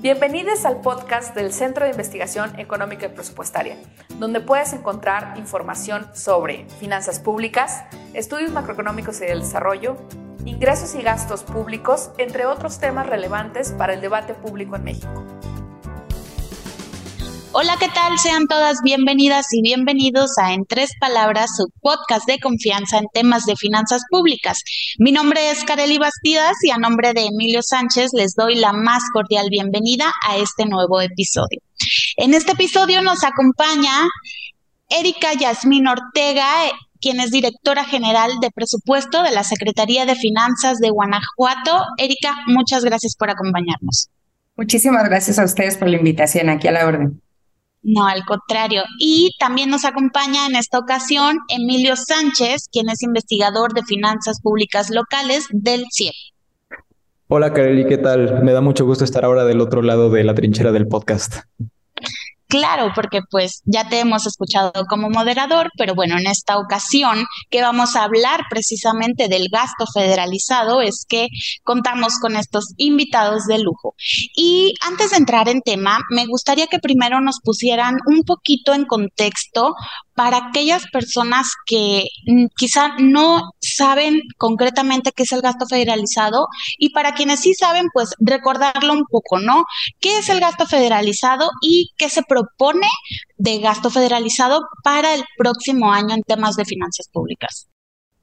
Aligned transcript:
Bienvenidos 0.00 0.66
al 0.66 0.82
podcast 0.82 1.34
del 1.34 1.54
Centro 1.54 1.84
de 1.84 1.90
Investigación 1.90 2.60
Económica 2.60 3.06
y 3.06 3.08
Presupuestaria, 3.08 3.78
donde 4.18 4.40
puedes 4.40 4.74
encontrar 4.74 5.38
información 5.38 6.06
sobre 6.14 6.68
finanzas 6.78 7.18
públicas, 7.18 7.82
estudios 8.12 8.52
macroeconómicos 8.52 9.22
y 9.22 9.24
del 9.24 9.40
desarrollo, 9.40 9.96
ingresos 10.44 10.94
y 10.94 11.02
gastos 11.02 11.44
públicos, 11.44 12.10
entre 12.18 12.44
otros 12.44 12.78
temas 12.78 13.06
relevantes 13.06 13.72
para 13.72 13.94
el 13.94 14.02
debate 14.02 14.34
público 14.34 14.76
en 14.76 14.84
México. 14.84 15.35
Hola, 17.58 17.78
¿qué 17.80 17.88
tal? 17.88 18.18
Sean 18.18 18.48
todas 18.48 18.82
bienvenidas 18.82 19.46
y 19.50 19.62
bienvenidos 19.62 20.36
a 20.36 20.52
En 20.52 20.66
Tres 20.66 20.90
Palabras, 21.00 21.56
su 21.56 21.72
podcast 21.80 22.26
de 22.26 22.38
confianza 22.38 22.98
en 22.98 23.06
temas 23.14 23.46
de 23.46 23.56
finanzas 23.56 24.02
públicas. 24.10 24.62
Mi 24.98 25.10
nombre 25.10 25.50
es 25.50 25.64
Kareli 25.64 25.96
Bastidas 25.96 26.54
y 26.64 26.70
a 26.70 26.76
nombre 26.76 27.14
de 27.14 27.24
Emilio 27.24 27.62
Sánchez 27.62 28.10
les 28.12 28.34
doy 28.34 28.56
la 28.56 28.74
más 28.74 29.04
cordial 29.10 29.48
bienvenida 29.48 30.12
a 30.28 30.36
este 30.36 30.66
nuevo 30.66 31.00
episodio. 31.00 31.62
En 32.18 32.34
este 32.34 32.52
episodio 32.52 33.00
nos 33.00 33.24
acompaña 33.24 34.06
Erika 34.90 35.32
Yasmín 35.32 35.88
Ortega, 35.88 36.46
quien 37.00 37.20
es 37.20 37.30
directora 37.30 37.84
general 37.84 38.32
de 38.42 38.50
presupuesto 38.50 39.22
de 39.22 39.30
la 39.30 39.44
Secretaría 39.44 40.04
de 40.04 40.14
Finanzas 40.14 40.76
de 40.76 40.90
Guanajuato. 40.90 41.86
Erika, 41.96 42.34
muchas 42.48 42.84
gracias 42.84 43.16
por 43.16 43.30
acompañarnos. 43.30 44.10
Muchísimas 44.56 45.08
gracias 45.08 45.38
a 45.38 45.44
ustedes 45.44 45.78
por 45.78 45.88
la 45.88 45.96
invitación 45.96 46.50
aquí 46.50 46.68
a 46.68 46.72
la 46.72 46.86
orden. 46.86 47.22
No, 47.88 48.04
al 48.04 48.24
contrario. 48.24 48.82
Y 48.98 49.30
también 49.38 49.70
nos 49.70 49.84
acompaña 49.84 50.48
en 50.48 50.56
esta 50.56 50.76
ocasión 50.76 51.38
Emilio 51.48 51.94
Sánchez, 51.94 52.66
quien 52.72 52.88
es 52.88 53.00
investigador 53.04 53.74
de 53.74 53.84
finanzas 53.84 54.40
públicas 54.40 54.90
locales 54.90 55.46
del 55.50 55.84
CIE. 55.92 56.10
Hola, 57.28 57.52
Kareli, 57.52 57.86
¿qué 57.86 57.98
tal? 57.98 58.42
Me 58.42 58.52
da 58.52 58.60
mucho 58.60 58.84
gusto 58.84 59.04
estar 59.04 59.24
ahora 59.24 59.44
del 59.44 59.60
otro 59.60 59.82
lado 59.82 60.10
de 60.10 60.24
la 60.24 60.34
trinchera 60.34 60.72
del 60.72 60.88
podcast. 60.88 61.44
Claro, 62.48 62.92
porque 62.94 63.22
pues 63.28 63.62
ya 63.64 63.88
te 63.88 63.98
hemos 63.98 64.24
escuchado 64.24 64.72
como 64.88 65.10
moderador, 65.10 65.68
pero 65.76 65.96
bueno, 65.96 66.16
en 66.16 66.28
esta 66.28 66.58
ocasión 66.58 67.24
que 67.50 67.60
vamos 67.60 67.96
a 67.96 68.04
hablar 68.04 68.42
precisamente 68.48 69.26
del 69.26 69.48
gasto 69.50 69.84
federalizado 69.92 70.80
es 70.80 71.04
que 71.08 71.26
contamos 71.64 72.18
con 72.20 72.36
estos 72.36 72.66
invitados 72.76 73.46
de 73.46 73.58
lujo. 73.58 73.96
Y 74.36 74.74
antes 74.86 75.10
de 75.10 75.16
entrar 75.16 75.48
en 75.48 75.60
tema, 75.60 75.98
me 76.10 76.26
gustaría 76.26 76.68
que 76.68 76.78
primero 76.78 77.20
nos 77.20 77.40
pusieran 77.42 77.96
un 78.06 78.22
poquito 78.22 78.74
en 78.74 78.84
contexto 78.84 79.74
para 80.14 80.38
aquellas 80.38 80.84
personas 80.92 81.48
que 81.66 82.04
mm, 82.26 82.46
quizá 82.56 82.94
no 82.98 83.42
saben 83.76 84.20
concretamente 84.38 85.12
qué 85.12 85.24
es 85.24 85.32
el 85.32 85.42
gasto 85.42 85.66
federalizado 85.66 86.46
y 86.78 86.90
para 86.90 87.14
quienes 87.14 87.40
sí 87.40 87.54
saben, 87.54 87.86
pues 87.92 88.14
recordarlo 88.18 88.92
un 88.92 89.04
poco, 89.10 89.38
¿no? 89.38 89.64
¿Qué 90.00 90.18
es 90.18 90.28
el 90.28 90.40
gasto 90.40 90.66
federalizado 90.66 91.50
y 91.60 91.90
qué 91.96 92.08
se 92.08 92.22
propone 92.22 92.88
de 93.36 93.58
gasto 93.58 93.90
federalizado 93.90 94.60
para 94.82 95.14
el 95.14 95.24
próximo 95.36 95.92
año 95.92 96.14
en 96.14 96.22
temas 96.22 96.56
de 96.56 96.64
finanzas 96.64 97.08
públicas? 97.12 97.68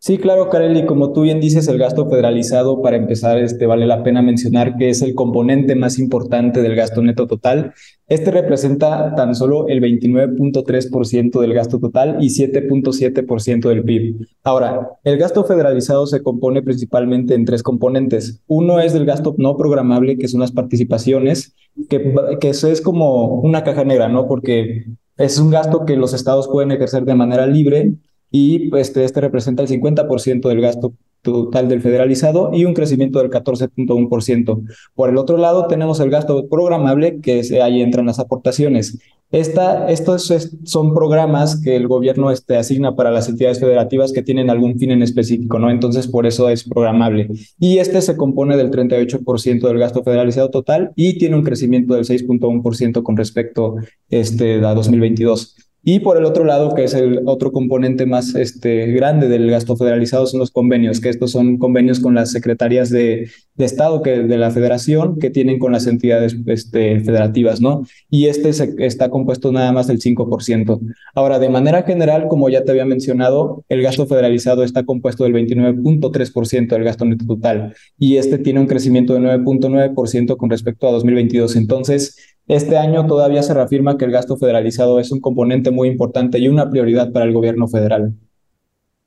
Sí, 0.06 0.18
claro, 0.18 0.50
Kareli, 0.50 0.86
como 0.86 1.14
tú 1.14 1.22
bien 1.22 1.40
dices, 1.40 1.70
el 1.70 1.78
gasto 1.78 2.10
federalizado, 2.10 2.82
para 2.82 2.98
empezar, 2.98 3.38
este, 3.38 3.68
vale 3.68 3.88
la 3.88 4.04
pena 4.04 4.22
mencionar 4.22 4.76
que 4.76 4.90
es 4.90 5.02
el 5.02 5.16
componente 5.16 5.76
más 5.76 5.98
importante 5.98 6.62
del 6.62 6.76
gasto 6.76 7.02
neto 7.02 7.26
total. 7.26 7.74
Este 8.10 8.30
representa 8.30 9.16
tan 9.16 9.34
solo 9.34 9.70
el 9.70 9.80
29.3% 9.80 11.40
del 11.40 11.54
gasto 11.54 11.80
total 11.80 12.18
y 12.20 12.28
7.7% 12.28 13.70
del 13.70 13.86
PIB. 13.86 14.28
Ahora, 14.44 14.90
el 15.06 15.18
gasto 15.18 15.46
federalizado 15.46 16.06
se 16.06 16.22
compone 16.22 16.62
principalmente 16.62 17.34
en 17.34 17.46
tres 17.46 17.64
componentes. 17.64 18.42
Uno 18.48 18.82
es 18.82 18.94
el 18.96 19.06
gasto 19.06 19.34
no 19.38 19.56
programable, 19.56 20.18
que 20.18 20.28
son 20.28 20.42
las 20.42 20.52
participaciones, 20.52 21.56
que, 21.88 22.14
es 22.42 22.82
como 22.82 23.40
una 23.40 23.64
caja 23.64 23.86
negra, 23.86 24.10
¿no? 24.10 24.28
Porque 24.28 24.84
es 25.16 25.40
un 25.40 25.50
gasto 25.50 25.86
que 25.86 25.96
los 25.96 26.14
estados 26.14 26.50
pueden 26.50 26.72
ejercer 26.72 27.06
de 27.06 27.16
manera 27.16 27.48
libre 27.48 27.94
y 28.34 28.76
este, 28.76 29.06
este 29.06 29.22
representa 29.22 29.62
el 29.62 29.70
50% 29.70 30.50
del 30.50 30.60
gasto 30.60 30.94
total 31.22 31.70
del 31.70 31.82
federalizado 31.82 32.50
y 32.52 32.66
un 32.66 32.74
crecimiento 32.74 33.20
del 33.20 33.30
14.1%. 33.30 34.64
Por 34.96 35.10
el 35.10 35.18
otro 35.18 35.38
lado, 35.38 35.68
tenemos 35.68 36.00
el 36.00 36.10
gasto 36.10 36.50
programable, 36.50 37.22
que 37.22 37.40
es, 37.40 37.52
ahí 37.52 37.84
entran 37.84 38.08
las 38.08 38.18
aportaciones. 38.18 38.98
Esta, 39.32 39.88
estos 39.88 40.34
son 40.64 40.96
programas 40.96 41.62
que 41.62 41.76
el 41.76 41.88
gobierno 41.88 42.32
este, 42.32 42.58
asigna 42.58 42.96
para 42.96 43.12
las 43.12 43.30
entidades 43.30 43.60
federativas 43.60 44.12
que 44.12 44.24
tienen 44.24 44.50
algún 44.50 44.80
fin 44.80 44.90
en 44.90 45.04
específico, 45.04 45.60
¿no? 45.60 45.70
Entonces, 45.70 46.08
por 46.08 46.26
eso 46.26 46.50
es 46.50 46.68
programable. 46.68 47.30
Y 47.60 47.78
este 47.78 48.02
se 48.02 48.18
compone 48.18 48.58
del 48.58 48.72
38% 48.72 49.68
del 49.68 49.78
gasto 49.78 50.04
federalizado 50.04 50.50
total 50.50 50.92
y 50.96 51.20
tiene 51.20 51.36
un 51.36 51.44
crecimiento 51.44 51.94
del 51.94 52.06
6.1% 52.06 53.04
con 53.04 53.16
respecto 53.16 53.76
este, 54.10 54.56
a 54.66 54.74
2022. 54.74 55.56
Y 55.86 56.00
por 56.00 56.18
el 56.18 56.24
otro 56.24 56.46
lado, 56.46 56.74
que 56.74 56.86
es 56.86 56.94
el 56.94 57.24
otro 57.26 57.52
componente 57.52 58.06
más 58.06 58.36
este, 58.36 58.88
grande 58.94 59.28
del 59.28 59.52
gasto 59.52 59.76
federalizado, 59.76 60.26
son 60.28 60.40
los 60.40 60.52
convenios, 60.52 61.02
que 61.02 61.10
estos 61.10 61.32
son 61.32 61.58
convenios 61.58 62.00
con 62.00 62.16
las 62.16 62.32
secretarías 62.32 62.90
de, 62.90 63.30
de 63.56 63.66
Estado 63.66 64.02
que, 64.02 64.24
de 64.24 64.38
la 64.38 64.50
federación 64.52 65.20
que 65.20 65.30
tienen 65.30 65.60
con 65.60 65.74
las 65.74 65.86
entidades 65.86 66.38
este, 66.46 67.02
federativas, 67.02 67.60
¿no? 67.60 67.84
Y 68.10 68.28
este 68.28 68.50
está 68.86 69.10
compuesto 69.10 69.52
nada 69.52 69.74
más 69.74 69.88
del 69.88 70.00
5%. 70.00 70.80
Ahora, 71.16 71.40
de 71.40 71.50
manera 71.50 71.84
general, 71.84 72.28
como 72.30 72.48
ya 72.48 72.64
te 72.64 72.72
había 72.72 72.86
mencionado, 72.86 73.66
el 73.68 73.82
gasto 73.82 74.08
federalizado 74.08 74.64
está 74.64 74.84
compuesto 74.86 75.26
del 75.26 75.34
29.3% 75.34 76.68
del 76.70 76.84
gasto 76.84 77.04
neto 77.04 77.26
total 77.26 77.74
y 77.98 78.18
este 78.18 78.38
tiene 78.38 78.60
un 78.62 78.68
crecimiento 78.68 79.14
de 79.14 79.20
9.9% 79.20 80.38
con 80.38 80.50
respecto 80.50 80.88
a 80.88 80.92
2022. 80.92 81.56
Entonces, 81.56 82.16
este 82.48 82.78
año 82.78 83.08
todavía 83.08 83.44
se 83.44 83.54
reafirma 83.54 83.98
que 83.98 84.06
el 84.06 84.12
gasto 84.12 84.38
federalizado 84.38 85.00
es 85.00 85.12
un 85.12 85.22
componente 85.22 85.72
muy 85.72 85.88
importante 85.88 86.40
y 86.40 86.48
una 86.48 86.70
prioridad 86.70 87.12
para 87.12 87.26
el 87.26 87.34
gobierno 87.34 87.68
federal. 87.68 88.14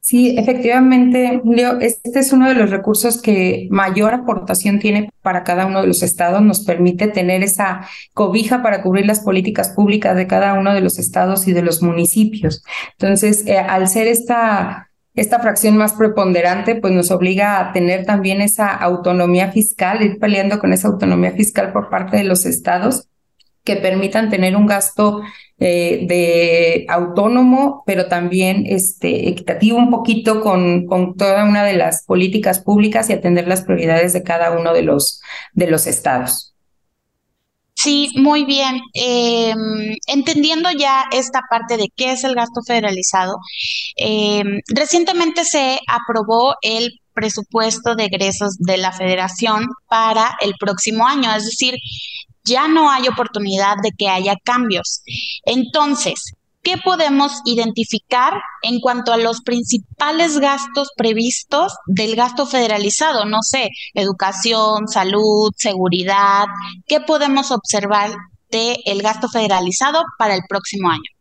Sí, 0.01 0.37
efectivamente, 0.39 1.43
Leo, 1.45 1.81
este 1.81 2.21
es 2.21 2.33
uno 2.33 2.49
de 2.49 2.55
los 2.55 2.71
recursos 2.71 3.21
que 3.21 3.67
mayor 3.73 4.15
aportación 4.15 4.79
tiene 4.79 5.11
para 5.21 5.43
cada 5.43 5.67
uno 5.67 5.81
de 5.81 5.89
los 5.89 6.05
estados, 6.05 6.41
nos 6.43 6.65
permite 6.65 7.09
tener 7.09 7.43
esa 7.43 7.81
cobija 8.15 8.63
para 8.63 8.85
cubrir 8.85 9.05
las 9.05 9.19
políticas 9.19 9.71
públicas 9.71 10.17
de 10.17 10.29
cada 10.29 10.55
uno 10.55 10.73
de 10.75 10.81
los 10.81 11.01
estados 11.01 11.49
y 11.49 11.53
de 11.53 11.63
los 11.63 11.83
municipios. 11.83 12.63
Entonces, 12.93 13.45
eh, 13.49 13.59
al 13.59 13.89
ser 13.89 14.07
esta, 14.07 14.91
esta 15.17 15.41
fracción 15.41 15.77
más 15.77 15.95
preponderante, 15.95 16.77
pues 16.77 16.93
nos 16.93 17.11
obliga 17.11 17.59
a 17.59 17.73
tener 17.73 18.07
también 18.07 18.41
esa 18.41 18.73
autonomía 18.73 19.51
fiscal, 19.51 20.03
ir 20.03 20.21
peleando 20.21 20.61
con 20.61 20.73
esa 20.73 20.87
autonomía 20.87 21.33
fiscal 21.33 21.73
por 21.73 21.91
parte 21.91 22.17
de 22.17 22.25
los 22.25 22.47
estados 22.47 23.09
que 23.67 23.77
permitan 23.77 24.31
tener 24.31 24.57
un 24.57 24.65
gasto 24.67 25.21
eh, 25.59 26.07
de 26.07 26.87
autónomo, 26.89 27.83
pero 27.85 28.07
también 28.09 28.65
este, 28.67 29.29
equitativo 29.29 29.77
un 29.77 29.91
poquito 29.91 30.41
con, 30.41 30.87
con 30.87 31.17
toda 31.17 31.45
una 31.45 31.65
de 31.65 31.75
las 31.75 32.05
políticas 32.05 32.61
públicas 32.61 33.11
y 33.11 33.13
atender 33.13 33.47
las 33.47 33.63
prioridades 33.63 34.13
de 34.15 34.23
cada 34.23 34.53
uno 34.53 34.73
de 34.73 34.83
los, 34.83 35.21
de 35.53 35.67
los 35.67 35.87
estados. 35.87 36.55
Sí, 37.75 38.11
muy 38.17 38.45
bien. 38.45 38.81
Em, 38.95 39.95
entendiendo 40.07 40.71
ya 40.71 41.05
esta 41.13 41.41
parte 41.51 41.77
de 41.77 41.89
qué 41.95 42.13
es 42.13 42.25
el 42.25 42.35
gasto 42.35 42.63
federalizado, 42.67 43.37
em, 43.97 44.61
recientemente 44.75 45.45
se 45.45 45.79
aprobó 45.87 46.55
el 46.63 47.01
presupuesto 47.15 47.95
de 47.97 48.05
egresos 48.07 48.57
de 48.59 48.77
la 48.77 48.93
federación 48.93 49.67
para 49.89 50.37
el 50.41 50.55
próximo 50.59 51.07
año, 51.07 51.35
es 51.35 51.45
decir, 51.45 51.75
ya 52.47 52.69
no 52.69 52.91
hay 52.91 53.09
oportunidad 53.09 53.77
de 53.83 53.93
que 53.97 54.09
haya 54.09 54.37
cambios. 54.43 55.03
Entonces, 55.45 56.33
¿qué 56.63 56.77
podemos 56.79 57.41
identificar 57.45 58.41
en 58.63 58.81
cuanto 58.81 59.13
a 59.13 59.17
los 59.17 59.41
principales 59.43 60.39
gastos 60.39 60.91
previstos 60.97 61.75
del 61.87 62.17
gasto 62.17 62.47
federalizado? 62.47 63.25
No 63.25 63.39
sé, 63.43 63.69
educación, 63.95 64.89
salud, 64.89 65.53
seguridad. 65.57 66.47
¿Qué 66.87 67.01
podemos 67.01 67.51
observar 67.51 68.13
del 68.51 69.03
gasto 69.03 69.29
federalizado 69.29 70.03
para 70.19 70.35
el 70.35 70.43
próximo 70.49 70.91
año? 70.91 71.16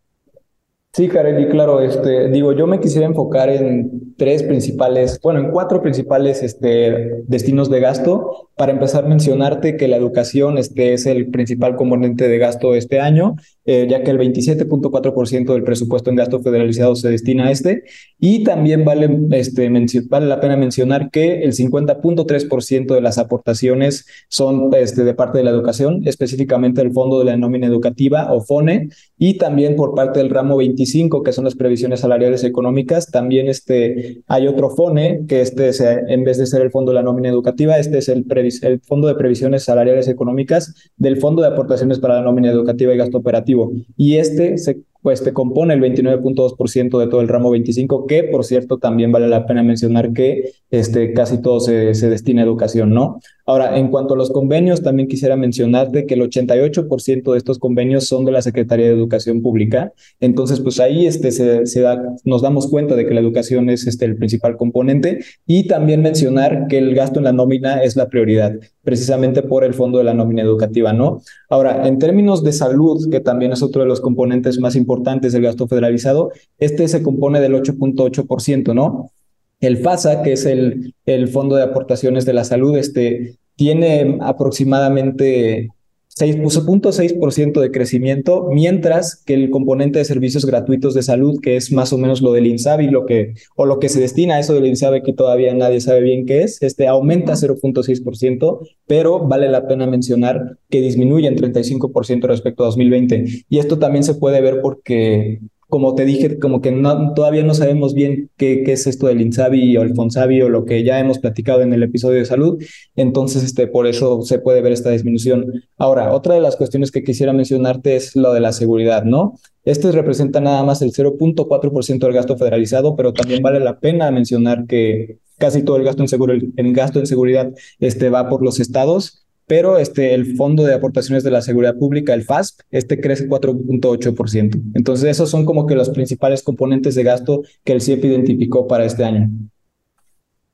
Sí, 0.95 1.09
Kareli, 1.09 1.49
claro, 1.49 1.81
este, 1.81 2.29
digo, 2.29 2.53
yo 2.53 2.67
me 2.67 2.79
quisiera 2.79 3.05
enfocar 3.05 3.49
en 3.49 4.15
tres 4.15 4.43
principales, 4.43 5.19
bueno, 5.21 5.41
en 5.41 5.51
cuatro 5.51 5.81
principales 5.81 6.41
este, 6.41 7.21
destinos 7.27 7.69
de 7.69 7.81
gasto. 7.81 8.49
Para 8.55 8.71
empezar, 8.71 9.05
mencionarte 9.05 9.75
que 9.75 9.89
la 9.89 9.97
educación 9.97 10.57
este, 10.57 10.93
es 10.93 11.05
el 11.05 11.31
principal 11.31 11.75
componente 11.75 12.29
de 12.29 12.37
gasto 12.37 12.75
este 12.75 13.01
año 13.01 13.35
eh, 13.65 13.87
ya 13.89 14.03
que 14.03 14.11
el 14.11 14.19
27.4% 14.19 15.53
del 15.53 15.63
presupuesto 15.63 16.09
en 16.09 16.15
gasto 16.15 16.39
federalizado 16.39 16.95
se 16.95 17.09
destina 17.09 17.47
a 17.47 17.51
este. 17.51 17.83
Y 18.19 18.43
también 18.43 18.85
vale, 18.85 19.09
este, 19.31 19.69
vale 20.07 20.27
la 20.27 20.39
pena 20.39 20.55
mencionar 20.55 21.09
que 21.09 21.43
el 21.43 21.53
50.3% 21.53 22.93
de 22.93 23.01
las 23.01 23.17
aportaciones 23.17 24.05
son 24.29 24.71
este, 24.75 25.03
de 25.03 25.13
parte 25.13 25.39
de 25.39 25.43
la 25.43 25.49
educación, 25.49 26.01
específicamente 26.05 26.81
el 26.81 26.91
Fondo 26.91 27.19
de 27.19 27.25
la 27.25 27.37
Nómina 27.37 27.67
Educativa 27.67 28.31
o 28.31 28.41
FONE, 28.41 28.89
y 29.17 29.37
también 29.37 29.75
por 29.75 29.95
parte 29.95 30.19
del 30.19 30.29
ramo 30.29 30.57
25, 30.57 31.23
que 31.23 31.31
son 31.31 31.45
las 31.45 31.55
previsiones 31.55 32.01
salariales 32.01 32.43
económicas. 32.43 33.09
También 33.09 33.47
este, 33.47 34.23
hay 34.27 34.47
otro 34.47 34.69
FONE, 34.69 35.25
que 35.27 35.41
este 35.41 35.65
en 36.07 36.23
vez 36.23 36.37
de 36.37 36.45
ser 36.45 36.61
el 36.61 36.71
Fondo 36.71 36.91
de 36.91 36.95
la 36.95 37.03
Nómina 37.03 37.29
Educativa, 37.29 37.77
este 37.77 37.97
es 37.97 38.09
el, 38.09 38.25
el 38.61 38.81
Fondo 38.81 39.07
de 39.07 39.15
Previsiones 39.15 39.63
Salariales 39.63 40.07
Económicas 40.07 40.73
del 40.97 41.17
Fondo 41.17 41.41
de 41.41 41.47
Aportaciones 41.47 41.99
para 41.99 42.15
la 42.15 42.21
Nómina 42.21 42.51
Educativa 42.51 42.93
y 42.93 42.97
Gasto 42.97 43.17
Operativo. 43.17 43.54
Y 43.97 44.17
este 44.17 44.57
se 44.57 44.81
pues 45.05 45.21
te 45.21 45.33
compone 45.33 45.75
el 45.75 45.81
29.2% 45.81 46.97
de 46.97 47.05
todo 47.05 47.21
el 47.21 47.27
ramo 47.27 47.51
25, 47.51 48.07
que 48.07 48.23
por 48.23 48.43
cierto 48.43 48.79
también 48.79 49.11
vale 49.11 49.27
la 49.27 49.45
pena 49.45 49.61
mencionar 49.61 50.13
que 50.13 50.53
este, 50.71 51.13
casi 51.13 51.43
todo 51.43 51.59
se, 51.59 51.93
se 51.93 52.09
destina 52.09 52.41
a 52.41 52.45
educación, 52.45 52.89
¿no? 52.89 53.19
Ahora, 53.45 53.77
en 53.77 53.89
cuanto 53.89 54.15
a 54.15 54.17
los 54.17 54.31
convenios, 54.31 54.81
también 54.81 55.07
quisiera 55.07 55.35
mencionarte 55.35 56.07
que 56.07 56.15
el 56.15 56.21
88% 56.21 57.31
de 57.31 57.37
estos 57.37 57.59
convenios 57.59 58.07
son 58.07 58.25
de 58.25 58.31
la 58.31 58.41
Secretaría 58.41 58.87
de 58.87 58.93
Educación 58.93 59.43
Pública. 59.43 59.93
Entonces, 60.19 60.59
pues 60.59 60.79
ahí 60.79 61.05
este, 61.05 61.31
se, 61.31 61.67
se 61.67 61.81
da, 61.81 62.15
nos 62.23 62.41
damos 62.41 62.67
cuenta 62.67 62.95
de 62.95 63.05
que 63.05 63.13
la 63.13 63.19
educación 63.19 63.69
es 63.69 63.85
este, 63.85 64.05
el 64.05 64.15
principal 64.15 64.57
componente 64.57 65.19
y 65.45 65.67
también 65.67 66.01
mencionar 66.01 66.65
que 66.67 66.79
el 66.79 66.95
gasto 66.95 67.19
en 67.19 67.25
la 67.25 67.33
nómina 67.33 67.83
es 67.83 67.95
la 67.95 68.09
prioridad, 68.09 68.53
precisamente 68.81 69.43
por 69.43 69.63
el 69.63 69.75
fondo 69.75 69.99
de 69.99 70.05
la 70.05 70.15
nómina 70.15 70.41
educativa, 70.41 70.91
¿no? 70.91 71.21
Ahora, 71.47 71.87
en 71.87 71.99
términos 71.99 72.43
de 72.43 72.51
salud, 72.51 73.11
que 73.11 73.19
también 73.19 73.51
es 73.51 73.61
otro 73.61 73.83
de 73.83 73.87
los 73.87 74.01
componentes 74.01 74.59
más 74.59 74.75
importantes 74.75 74.94
del 75.03 75.41
gasto 75.41 75.67
federalizado, 75.67 76.31
este 76.57 76.87
se 76.87 77.03
compone 77.03 77.39
del 77.39 77.53
8.8%, 77.53 78.73
¿no? 78.73 79.11
El 79.59 79.77
FASA, 79.77 80.21
que 80.21 80.33
es 80.33 80.45
el, 80.45 80.93
el 81.05 81.27
Fondo 81.27 81.55
de 81.55 81.63
Aportaciones 81.63 82.25
de 82.25 82.33
la 82.33 82.43
Salud, 82.43 82.75
este, 82.77 83.37
tiene 83.55 84.17
aproximadamente 84.21 85.69
6.6% 86.17 87.59
de 87.59 87.71
crecimiento, 87.71 88.47
mientras 88.49 89.21
que 89.25 89.33
el 89.33 89.49
componente 89.49 89.99
de 89.99 90.05
servicios 90.05 90.45
gratuitos 90.45 90.93
de 90.93 91.03
salud, 91.03 91.39
que 91.41 91.57
es 91.57 91.73
más 91.73 91.91
o 91.91 91.97
menos 91.97 92.21
lo 92.21 92.31
del 92.31 92.47
INSABI, 92.47 92.87
lo 92.87 93.05
que, 93.05 93.33
o 93.55 93.65
lo 93.65 93.79
que 93.79 93.89
se 93.89 93.99
destina 93.99 94.35
a 94.35 94.39
eso 94.39 94.53
del 94.53 94.67
INSABI, 94.67 95.03
que 95.03 95.11
todavía 95.13 95.53
nadie 95.53 95.81
sabe 95.81 96.01
bien 96.01 96.25
qué 96.25 96.43
es, 96.43 96.61
este 96.61 96.87
aumenta 96.87 97.33
0.6%, 97.33 98.59
pero 98.87 99.27
vale 99.27 99.49
la 99.49 99.67
pena 99.67 99.87
mencionar 99.87 100.57
que 100.69 100.79
disminuye 100.79 101.27
en 101.27 101.35
35% 101.35 102.27
respecto 102.27 102.63
a 102.63 102.67
2020. 102.67 103.25
Y 103.49 103.57
esto 103.59 103.77
también 103.77 104.03
se 104.03 104.15
puede 104.15 104.39
ver 104.39 104.61
porque 104.61 105.41
como 105.67 105.95
te 105.95 106.05
dije, 106.05 106.39
como 106.39 106.61
que 106.61 106.71
todavía 107.15 107.43
no 107.43 107.53
sabemos 107.53 107.93
bien 107.93 108.29
qué, 108.37 108.63
es 108.67 108.87
esto 108.87 109.07
del 109.07 109.21
INSABI 109.21 109.77
o 109.77 109.81
el 109.81 109.95
FONSABI 109.95 110.43
o 110.43 110.49
lo 110.49 110.65
que 110.65 110.83
ya 110.83 110.99
hemos 110.99 111.19
platicado 111.19 111.61
en 111.61 111.73
el 111.73 111.83
episodio 111.83 112.19
de 112.19 112.25
salud. 112.25 112.63
Entonces, 112.95 113.43
este, 113.43 113.67
por 113.67 113.87
eso 113.87 114.21
se 114.21 114.39
puede 114.39 114.61
ver 114.61 114.71
esta 114.71 114.91
disminución. 114.91 115.63
Ahora, 115.77 116.13
otra 116.13 116.35
de 116.35 116.41
las 116.41 116.55
cuestiones 116.55 116.91
que 116.91 117.03
quisiera 117.03 117.33
mencionarte 117.33 117.95
es 117.95 118.15
lo 118.15 118.33
de 118.33 118.41
la 118.41 118.51
seguridad, 118.51 119.03
¿no? 119.03 119.39
Este 119.63 119.91
representa 119.91 120.39
nada 120.39 120.63
más 120.63 120.81
el 120.81 120.91
0.4% 120.91 121.99
del 121.99 122.13
gasto 122.13 122.37
federalizado, 122.37 122.95
pero 122.95 123.13
también 123.13 123.41
vale 123.41 123.59
la 123.59 123.79
pena 123.79 124.11
mencionar 124.11 124.67
que 124.67 125.17
casi 125.37 125.63
todo 125.63 125.77
el 125.77 125.83
gasto 125.83 126.03
en, 126.03 126.07
seguro, 126.07 126.33
en 126.33 126.73
gasto 126.73 126.99
en 126.99 127.07
seguridad 127.07 127.51
este, 127.79 128.09
va 128.09 128.29
por 128.29 128.43
los 128.43 128.59
estados 128.59 129.24
pero 129.47 129.77
este, 129.77 130.13
el 130.13 130.35
Fondo 130.35 130.63
de 130.63 130.73
Aportaciones 130.73 131.23
de 131.23 131.31
la 131.31 131.41
Seguridad 131.41 131.77
Pública, 131.77 132.13
el 132.13 132.23
FASP, 132.23 132.61
este 132.71 132.99
crece 132.99 133.27
4.8%. 133.27 134.61
Entonces, 134.73 135.09
esos 135.09 135.29
son 135.29 135.45
como 135.45 135.67
que 135.67 135.75
los 135.75 135.89
principales 135.89 136.41
componentes 136.43 136.95
de 136.95 137.03
gasto 137.03 137.43
que 137.63 137.73
el 137.73 137.81
CIEP 137.81 138.05
identificó 138.05 138.67
para 138.67 138.85
este 138.85 139.03
año. 139.03 139.29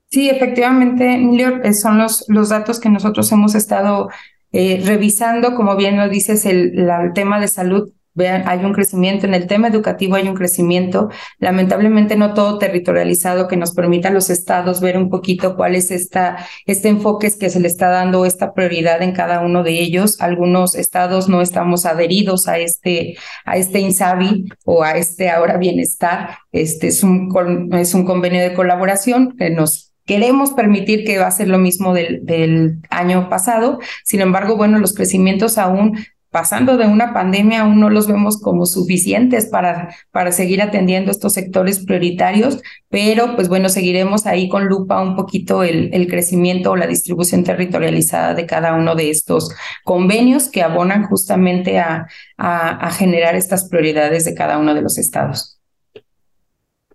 Sí, 0.09 0.29
efectivamente, 0.29 1.13
Emilio, 1.13 1.63
eh, 1.63 1.73
son 1.73 1.97
los, 1.97 2.25
los 2.27 2.49
datos 2.49 2.79
que 2.79 2.89
nosotros 2.89 3.31
hemos 3.31 3.55
estado 3.55 4.09
eh, 4.51 4.81
revisando. 4.85 5.55
Como 5.55 5.77
bien 5.77 5.95
lo 5.95 6.09
dices, 6.09 6.45
el, 6.45 6.77
el 6.77 7.13
tema 7.13 7.39
de 7.39 7.47
salud 7.47 7.93
Vean, 8.13 8.43
hay 8.45 8.65
un 8.65 8.73
crecimiento 8.73 9.25
en 9.25 9.33
el 9.33 9.47
tema 9.47 9.69
educativo, 9.69 10.15
hay 10.15 10.27
un 10.27 10.35
crecimiento, 10.35 11.09
lamentablemente 11.39 12.17
no 12.17 12.33
todo 12.33 12.57
territorializado 12.57 13.47
que 13.47 13.55
nos 13.55 13.73
permita 13.73 14.09
a 14.09 14.11
los 14.11 14.29
estados 14.29 14.81
ver 14.81 14.97
un 14.97 15.09
poquito 15.09 15.55
cuál 15.55 15.75
es 15.75 15.91
esta, 15.91 16.45
este 16.65 16.89
enfoque 16.89 17.31
que 17.39 17.49
se 17.49 17.59
le 17.61 17.67
está 17.67 17.89
dando, 17.89 18.25
esta 18.25 18.53
prioridad 18.53 19.01
en 19.01 19.13
cada 19.13 19.39
uno 19.39 19.63
de 19.63 19.79
ellos. 19.79 20.19
Algunos 20.19 20.75
estados 20.75 21.29
no 21.29 21.41
estamos 21.41 21.85
adheridos 21.85 22.47
a 22.47 22.57
este, 22.57 23.15
a 23.45 23.55
este 23.55 23.79
INSABI 23.79 24.49
o 24.65 24.83
a 24.83 24.97
este 24.97 25.29
ahora 25.29 25.57
bienestar. 25.57 26.37
Este 26.51 26.87
es 26.87 27.03
un, 27.03 27.69
es 27.73 27.93
un 27.93 28.05
convenio 28.05 28.41
de 28.41 28.53
colaboración 28.53 29.35
que 29.37 29.49
nos 29.49 29.93
queremos 30.05 30.51
permitir 30.51 31.05
que 31.05 31.17
va 31.17 31.27
a 31.27 31.31
ser 31.31 31.47
lo 31.47 31.57
mismo 31.57 31.93
del, 31.93 32.25
del, 32.25 32.79
año 32.89 33.29
pasado. 33.29 33.79
Sin 34.03 34.19
embargo, 34.19 34.57
bueno, 34.57 34.79
los 34.79 34.93
crecimientos 34.93 35.57
aún 35.57 35.97
pasando 36.31 36.77
de 36.77 36.87
una 36.87 37.13
pandemia 37.13 37.61
aún 37.61 37.79
no 37.79 37.89
los 37.89 38.07
vemos 38.07 38.39
como 38.41 38.65
suficientes 38.65 39.45
para, 39.45 39.93
para 40.11 40.31
seguir 40.31 40.61
atendiendo 40.61 41.11
estos 41.11 41.33
sectores 41.33 41.85
prioritarios, 41.85 42.61
pero 42.89 43.35
pues 43.35 43.49
bueno, 43.49 43.69
seguiremos 43.69 44.25
ahí 44.25 44.49
con 44.49 44.65
lupa 44.65 45.01
un 45.01 45.15
poquito 45.15 45.63
el, 45.63 45.93
el 45.93 46.07
crecimiento 46.07 46.71
o 46.71 46.75
la 46.77 46.87
distribución 46.87 47.43
territorializada 47.43 48.33
de 48.33 48.45
cada 48.45 48.73
uno 48.73 48.95
de 48.95 49.09
estos 49.09 49.53
convenios 49.83 50.47
que 50.47 50.63
abonan 50.63 51.03
justamente 51.03 51.79
a, 51.79 52.07
a, 52.37 52.69
a 52.69 52.91
generar 52.91 53.35
estas 53.35 53.67
prioridades 53.67 54.25
de 54.25 54.33
cada 54.33 54.57
uno 54.57 54.73
de 54.73 54.81
los 54.81 54.97
estados. 54.97 55.60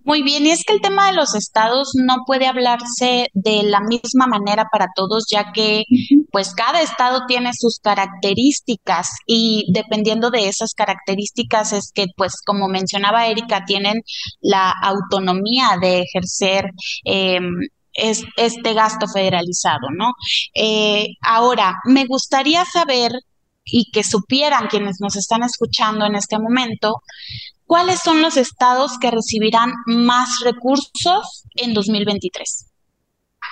Muy 0.06 0.22
bien, 0.22 0.46
y 0.46 0.50
es 0.50 0.62
que 0.64 0.72
el 0.72 0.80
tema 0.80 1.08
de 1.08 1.14
los 1.14 1.34
estados 1.34 1.90
no 1.94 2.18
puede 2.26 2.46
hablarse 2.46 3.28
de 3.34 3.64
la 3.64 3.80
misma 3.80 4.28
manera 4.28 4.68
para 4.70 4.86
todos, 4.94 5.26
ya 5.28 5.50
que 5.52 5.82
pues 6.30 6.54
cada 6.54 6.80
estado 6.80 7.22
tiene 7.26 7.50
sus 7.52 7.80
características 7.80 9.08
y 9.26 9.66
dependiendo 9.72 10.30
de 10.30 10.46
esas 10.46 10.74
características 10.74 11.72
es 11.72 11.90
que 11.92 12.06
pues 12.16 12.34
como 12.46 12.68
mencionaba 12.68 13.26
Erika, 13.26 13.64
tienen 13.64 14.00
la 14.40 14.72
autonomía 14.80 15.76
de 15.80 16.02
ejercer 16.02 16.70
em, 17.04 17.50
este 17.92 18.74
gasto 18.74 19.08
federalizado, 19.08 19.88
¿no? 19.92 20.12
Eh, 20.54 21.06
ahora, 21.22 21.80
me 21.84 22.04
gustaría 22.06 22.64
saber 22.64 23.10
y 23.64 23.90
que 23.90 24.04
supieran 24.04 24.68
quienes 24.68 25.00
nos 25.00 25.16
están 25.16 25.42
escuchando 25.42 26.06
en 26.06 26.14
este 26.14 26.38
momento, 26.38 27.02
¿cuáles 27.66 28.00
son 28.00 28.22
los 28.22 28.36
estados 28.36 28.98
que 28.98 29.10
recibirán 29.10 29.72
más 29.86 30.40
recursos 30.44 31.44
en 31.56 31.74
2023? 31.74 32.65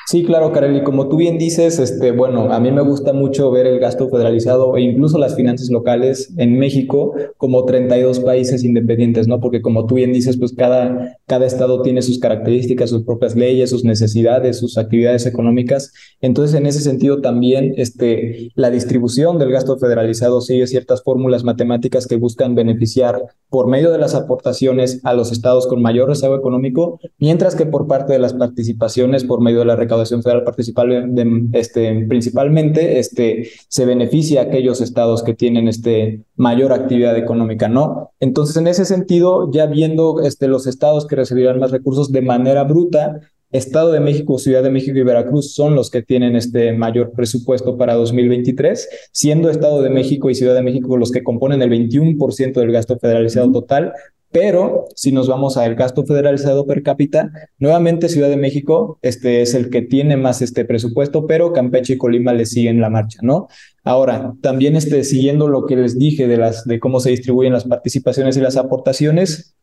Sí, 0.07 0.23
claro, 0.23 0.53
Kareli, 0.53 0.83
como 0.83 1.09
tú 1.09 1.17
bien 1.17 1.39
dices, 1.39 1.79
este, 1.79 2.11
bueno, 2.11 2.53
a 2.53 2.61
mí 2.61 2.71
me 2.71 2.83
gusta 2.83 3.15
mucho 3.15 3.51
ver 3.51 3.67
el 3.67 3.79
gasto 3.79 4.11
federalizado 4.11 4.77
e 4.77 4.83
incluso 4.83 5.17
las 5.17 5.35
finanzas 5.35 5.71
locales 5.71 6.31
en 6.37 6.59
México 6.59 7.15
como 7.39 7.65
32 7.65 8.21
países 8.21 8.65
independientes, 8.65 9.29
¿no? 9.29 9.41
Porque 9.41 9.63
como 9.63 9.87
tú 9.87 9.95
bien 9.95 10.13
dices, 10.13 10.37
pues 10.37 10.53
cada, 10.55 11.17
cada 11.27 11.47
estado 11.47 11.81
tiene 11.81 12.03
sus 12.03 12.19
características, 12.19 12.91
sus 12.91 13.03
propias 13.05 13.35
leyes, 13.35 13.71
sus 13.71 13.83
necesidades, 13.85 14.59
sus 14.59 14.77
actividades 14.77 15.25
económicas. 15.25 15.95
Entonces, 16.21 16.55
en 16.55 16.67
ese 16.67 16.81
sentido 16.81 17.23
también, 17.23 17.73
este, 17.79 18.51
la 18.57 18.69
distribución 18.69 19.39
del 19.39 19.53
gasto 19.53 19.79
federalizado 19.79 20.43
sigue 20.43 20.67
ciertas 20.67 21.03
fórmulas 21.03 21.45
matemáticas 21.45 22.07
que 22.07 22.17
buscan 22.17 22.55
beneficiar 22.55 23.23
por 23.49 23.69
medio 23.69 23.91
de 23.91 23.99
las 23.99 24.15
aportaciones 24.15 25.01
a 25.03 25.15
los 25.15 25.33
estados 25.33 25.67
con 25.67 25.81
mayor 25.81 26.11
rezago 26.11 26.37
económico, 26.37 27.01
mientras 27.19 27.55
que 27.55 27.65
por 27.65 27.87
parte 27.87 28.13
de 28.13 28.19
las 28.19 28.35
participaciones, 28.35 29.25
por 29.25 29.41
medio 29.41 29.61
de 29.61 29.65
la 29.65 29.77
recaudación 29.77 29.94
federal 30.23 30.45
participal 30.45 31.15
de, 31.15 31.49
este, 31.53 32.07
principalmente 32.09 32.99
este, 32.99 33.49
se 33.69 33.87
beneficia 33.87 34.41
a 34.41 34.45
aquellos 34.45 34.81
estados 34.81 35.23
que 35.23 35.35
tienen 35.35 35.69
este, 35.69 36.23
mayor 36.37 36.73
actividad 36.73 37.17
económica, 37.17 37.69
¿no? 37.69 38.13
Entonces, 38.21 38.57
en 38.57 38.67
ese 38.67 38.85
sentido, 38.85 39.51
ya 39.53 39.67
viendo 39.67 40.21
este, 40.23 40.49
los 40.49 40.67
estados 40.67 41.07
que 41.07 41.17
recibirán 41.17 41.59
más 41.59 41.71
recursos 41.71 42.13
de 42.13 42.23
manera 42.23 42.65
bruta, 42.65 43.21
Estado 43.55 43.93
de 43.93 44.01
México, 44.01 44.37
Ciudad 44.41 44.65
de 44.65 44.71
México 44.71 44.99
y 44.99 45.05
Veracruz 45.05 45.55
son 45.55 45.77
los 45.77 45.89
que 45.89 46.03
tienen 46.03 46.35
este 46.35 46.73
mayor 46.73 47.13
presupuesto 47.13 47.77
para 47.77 47.95
2023, 47.95 48.89
siendo 49.13 49.49
Estado 49.49 49.81
de 49.81 49.91
México 49.91 50.29
y 50.29 50.35
Ciudad 50.35 50.55
de 50.55 50.63
México 50.63 50.97
los 50.97 51.13
que 51.13 51.23
componen 51.23 51.63
el 51.63 51.71
21% 51.71 52.53
del 52.53 52.73
gasto 52.73 52.99
federalizado 52.99 53.53
total, 53.53 53.93
pero 54.35 54.87
si 54.97 55.13
nos 55.13 55.29
vamos 55.29 55.57
al 55.57 55.77
gasto 55.77 56.05
federalizado 56.05 56.67
per 56.67 56.83
cápita, 56.83 57.31
nuevamente 57.61 58.09
Ciudad 58.09 58.29
de 58.29 58.37
México 58.37 58.99
este 59.01 59.43
es 59.43 59.55
el 59.55 59.71
que 59.71 59.81
tiene 59.81 60.17
más 60.17 60.43
este 60.43 60.65
presupuesto, 60.65 61.29
pero 61.29 61.53
Campeche 61.53 61.93
y 61.93 61.99
Colima 61.99 62.33
le 62.33 62.45
siguen 62.45 62.81
la 62.81 62.91
marcha, 62.91 63.21
¿no? 63.23 63.47
Ahora, 63.85 64.35
también 64.41 64.75
este, 64.75 65.05
siguiendo 65.05 65.47
lo 65.47 65.67
que 65.67 65.77
les 65.77 66.01
dije 66.01 66.27
de, 66.27 66.37
las, 66.37 66.65
de 66.65 66.81
cómo 66.81 66.99
se 66.99 67.11
distribuyen 67.11 67.53
las 67.53 67.63
participaciones 67.63 68.37
y 68.37 68.41
las 68.41 68.57
aportaciones, 68.57 69.55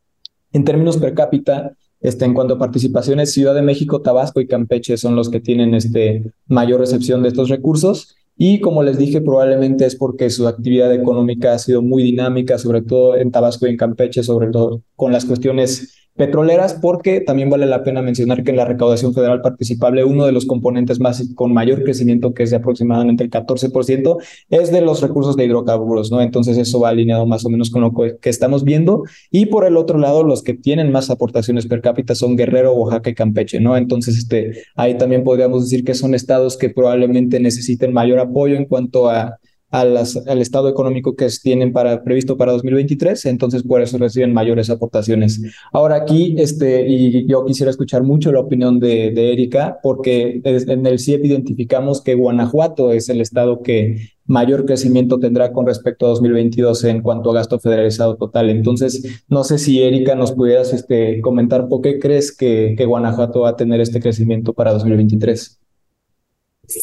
en 0.53 0.63
términos 0.63 0.95
per 0.95 1.15
cápita, 1.15 1.75
este, 1.99 2.23
en 2.23 2.33
cuanto 2.33 2.53
a 2.53 2.57
participaciones, 2.57 3.33
Ciudad 3.33 3.53
de 3.53 3.63
México, 3.63 4.01
Tabasco 4.01 4.39
y 4.39 4.47
Campeche 4.47 4.95
son 4.95 5.17
los 5.17 5.29
que 5.29 5.41
tienen 5.41 5.75
este, 5.75 6.31
mayor 6.47 6.79
recepción 6.79 7.23
de 7.23 7.27
estos 7.27 7.49
recursos. 7.49 8.15
Y 8.43 8.59
como 8.59 8.81
les 8.81 8.97
dije, 8.97 9.21
probablemente 9.21 9.85
es 9.85 9.95
porque 9.95 10.31
su 10.31 10.47
actividad 10.47 10.91
económica 10.91 11.53
ha 11.53 11.59
sido 11.59 11.83
muy 11.83 12.01
dinámica, 12.01 12.57
sobre 12.57 12.81
todo 12.81 13.15
en 13.15 13.29
Tabasco 13.29 13.67
y 13.67 13.69
en 13.69 13.77
Campeche, 13.77 14.23
sobre 14.23 14.47
todo 14.47 14.81
con 14.95 15.11
las 15.11 15.25
cuestiones 15.25 16.00
petroleras, 16.15 16.73
porque 16.73 17.21
también 17.21 17.49
vale 17.49 17.65
la 17.65 17.83
pena 17.83 18.01
mencionar 18.01 18.43
que 18.43 18.51
en 18.51 18.57
la 18.57 18.65
recaudación 18.65 19.13
federal 19.13 19.41
participable 19.41 20.03
uno 20.03 20.25
de 20.25 20.31
los 20.31 20.45
componentes 20.45 20.99
más 20.99 21.27
con 21.35 21.53
mayor 21.53 21.83
crecimiento, 21.83 22.33
que 22.33 22.43
es 22.43 22.49
de 22.51 22.57
aproximadamente 22.57 23.23
el 23.23 23.29
14%, 23.29 24.17
es 24.49 24.71
de 24.71 24.81
los 24.81 25.01
recursos 25.01 25.35
de 25.35 25.45
hidrocarburos, 25.45 26.11
¿no? 26.11 26.21
Entonces 26.21 26.57
eso 26.57 26.79
va 26.79 26.89
alineado 26.89 27.25
más 27.25 27.45
o 27.45 27.49
menos 27.49 27.69
con 27.69 27.81
lo 27.81 27.93
que 27.93 28.29
estamos 28.29 28.63
viendo. 28.63 29.03
Y 29.29 29.47
por 29.47 29.65
el 29.65 29.77
otro 29.77 29.97
lado, 29.97 30.23
los 30.23 30.43
que 30.43 30.53
tienen 30.53 30.91
más 30.91 31.09
aportaciones 31.09 31.65
per 31.67 31.81
cápita 31.81 32.15
son 32.15 32.35
Guerrero, 32.35 32.73
Oaxaca 32.73 33.09
y 33.09 33.15
Campeche, 33.15 33.59
¿no? 33.59 33.77
Entonces 33.77 34.17
este, 34.17 34.63
ahí 34.75 34.97
también 34.97 35.23
podríamos 35.23 35.63
decir 35.63 35.83
que 35.83 35.93
son 35.93 36.13
estados 36.13 36.57
que 36.57 36.69
probablemente 36.69 37.39
necesiten 37.39 37.93
mayor 37.93 38.19
apoyo 38.19 38.55
en 38.55 38.65
cuanto 38.65 39.09
a 39.09 39.37
al, 39.71 39.97
estado 40.41 40.69
económico 40.69 41.15
que 41.15 41.27
tienen 41.41 41.71
para, 41.71 42.03
previsto 42.03 42.37
para 42.37 42.51
2023, 42.51 43.25
entonces 43.25 43.63
por 43.63 43.81
eso 43.81 43.97
reciben 43.97 44.33
mayores 44.33 44.69
aportaciones. 44.69 45.41
Ahora 45.71 45.95
aquí, 45.95 46.35
este, 46.37 46.87
y 46.87 47.25
yo 47.25 47.45
quisiera 47.45 47.69
escuchar 47.69 48.03
mucho 48.03 48.31
la 48.31 48.41
opinión 48.41 48.79
de, 48.79 49.31
Erika, 49.31 49.79
porque 49.81 50.41
en 50.43 50.85
el 50.85 50.99
CIEP 50.99 51.25
identificamos 51.25 52.01
que 52.01 52.15
Guanajuato 52.15 52.91
es 52.91 53.07
el 53.07 53.21
estado 53.21 53.61
que 53.61 54.09
mayor 54.25 54.65
crecimiento 54.65 55.19
tendrá 55.19 55.51
con 55.53 55.65
respecto 55.65 56.05
a 56.05 56.09
2022 56.09 56.83
en 56.85 57.01
cuanto 57.01 57.31
a 57.31 57.35
gasto 57.35 57.59
federalizado 57.59 58.17
total. 58.17 58.49
Entonces, 58.49 59.23
no 59.29 59.43
sé 59.43 59.57
si 59.57 59.81
Erika 59.81 60.15
nos 60.15 60.33
pudieras 60.33 60.73
este, 60.73 61.21
comentar 61.21 61.67
por 61.67 61.81
qué 61.81 61.99
crees 61.99 62.35
que, 62.35 62.75
que 62.77 62.85
Guanajuato 62.85 63.41
va 63.41 63.49
a 63.49 63.55
tener 63.55 63.79
este 63.79 64.01
crecimiento 64.01 64.53
para 64.53 64.73
2023. 64.73 65.60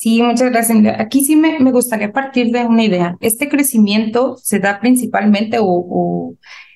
Sí, 0.01 0.23
muchas 0.23 0.51
gracias. 0.51 0.79
Aquí 0.99 1.25
sí 1.25 1.37
me, 1.37 1.59
me, 1.59 1.73
gustaría 1.73 2.13
partir 2.13 2.51
de 2.51 2.67
una 2.67 2.85
idea. 2.85 3.17
Este 3.21 3.49
crecimiento 3.49 4.37
se 4.37 4.59
da 4.59 4.81
principalmente 4.81 5.59
o, 5.61 6.35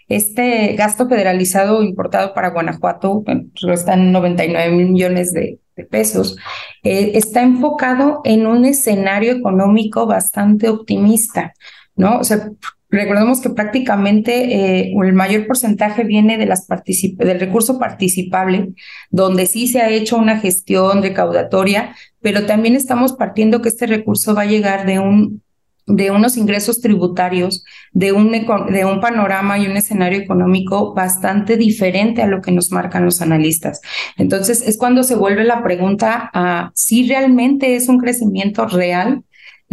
este 0.08 0.74
gasto 0.74 1.08
federalizado 1.08 1.82
importado 1.82 2.34
para 2.34 2.50
Guanajuato, 2.50 3.24
está 3.72 3.94
en 3.94 4.12
99 4.12 4.72
mil 4.76 4.90
millones 4.90 5.32
de, 5.32 5.58
pesos, 5.90 6.36
eh, 6.82 7.12
está 7.14 7.42
enfocado 7.42 8.20
en 8.24 8.46
un 8.46 8.66
escenario 8.66 9.32
económico 9.32 10.06
bastante 10.06 10.68
optimista, 10.68 11.54
¿no? 11.96 12.18
O 12.18 12.24
sea, 12.24 12.50
Recordemos 12.92 13.40
que 13.40 13.48
prácticamente 13.48 14.54
eh, 14.54 14.92
el 15.02 15.12
mayor 15.14 15.46
porcentaje 15.46 16.04
viene 16.04 16.36
del 16.36 17.40
recurso 17.40 17.78
participable, 17.78 18.74
donde 19.10 19.46
sí 19.46 19.66
se 19.66 19.80
ha 19.80 19.88
hecho 19.88 20.18
una 20.18 20.38
gestión 20.38 21.02
recaudatoria, 21.02 21.96
pero 22.20 22.44
también 22.44 22.76
estamos 22.76 23.14
partiendo 23.14 23.62
que 23.62 23.70
este 23.70 23.86
recurso 23.86 24.34
va 24.34 24.42
a 24.42 24.46
llegar 24.46 24.84
de 24.84 24.98
un 24.98 25.42
de 25.86 26.12
unos 26.12 26.36
ingresos 26.36 26.80
tributarios, 26.80 27.64
de 27.92 28.12
un, 28.12 28.30
de 28.30 28.84
un 28.84 29.00
panorama 29.00 29.58
y 29.58 29.66
un 29.66 29.76
escenario 29.76 30.20
económico 30.20 30.94
bastante 30.94 31.56
diferente 31.56 32.22
a 32.22 32.28
lo 32.28 32.40
que 32.40 32.52
nos 32.52 32.70
marcan 32.70 33.04
los 33.04 33.20
analistas. 33.20 33.80
Entonces, 34.16 34.62
es 34.62 34.78
cuando 34.78 35.02
se 35.02 35.16
vuelve 35.16 35.42
la 35.42 35.64
pregunta 35.64 36.30
a 36.32 36.70
si 36.74 37.08
realmente 37.08 37.74
es 37.74 37.88
un 37.88 37.98
crecimiento 37.98 38.66
real 38.66 39.24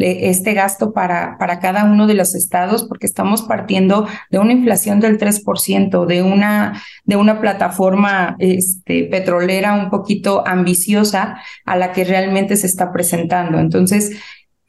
este 0.04 0.54
gasto 0.54 0.94
para, 0.94 1.38
para 1.38 1.60
cada 1.60 1.86
uno 1.86 2.08
de 2.08 2.14
los 2.14 2.36
estados, 2.36 2.84
porque 2.86 3.06
estamos 3.06 3.42
partiendo 3.42 4.08
de 4.30 4.40
una 4.40 4.54
inflación 4.54 5.00
del 5.00 5.18
3%, 5.18 6.06
de 6.06 6.22
una, 6.24 6.82
de 7.06 7.16
una 7.16 7.42
plataforma 7.42 8.36
este, 8.40 9.04
petrolera 9.06 9.74
un 9.74 9.90
poquito 9.90 10.46
ambiciosa 10.48 11.38
a 11.66 11.76
la 11.76 11.92
que 11.92 12.04
realmente 12.04 12.56
se 12.56 12.68
está 12.68 12.92
presentando. 12.92 13.60
Entonces, 13.60 14.18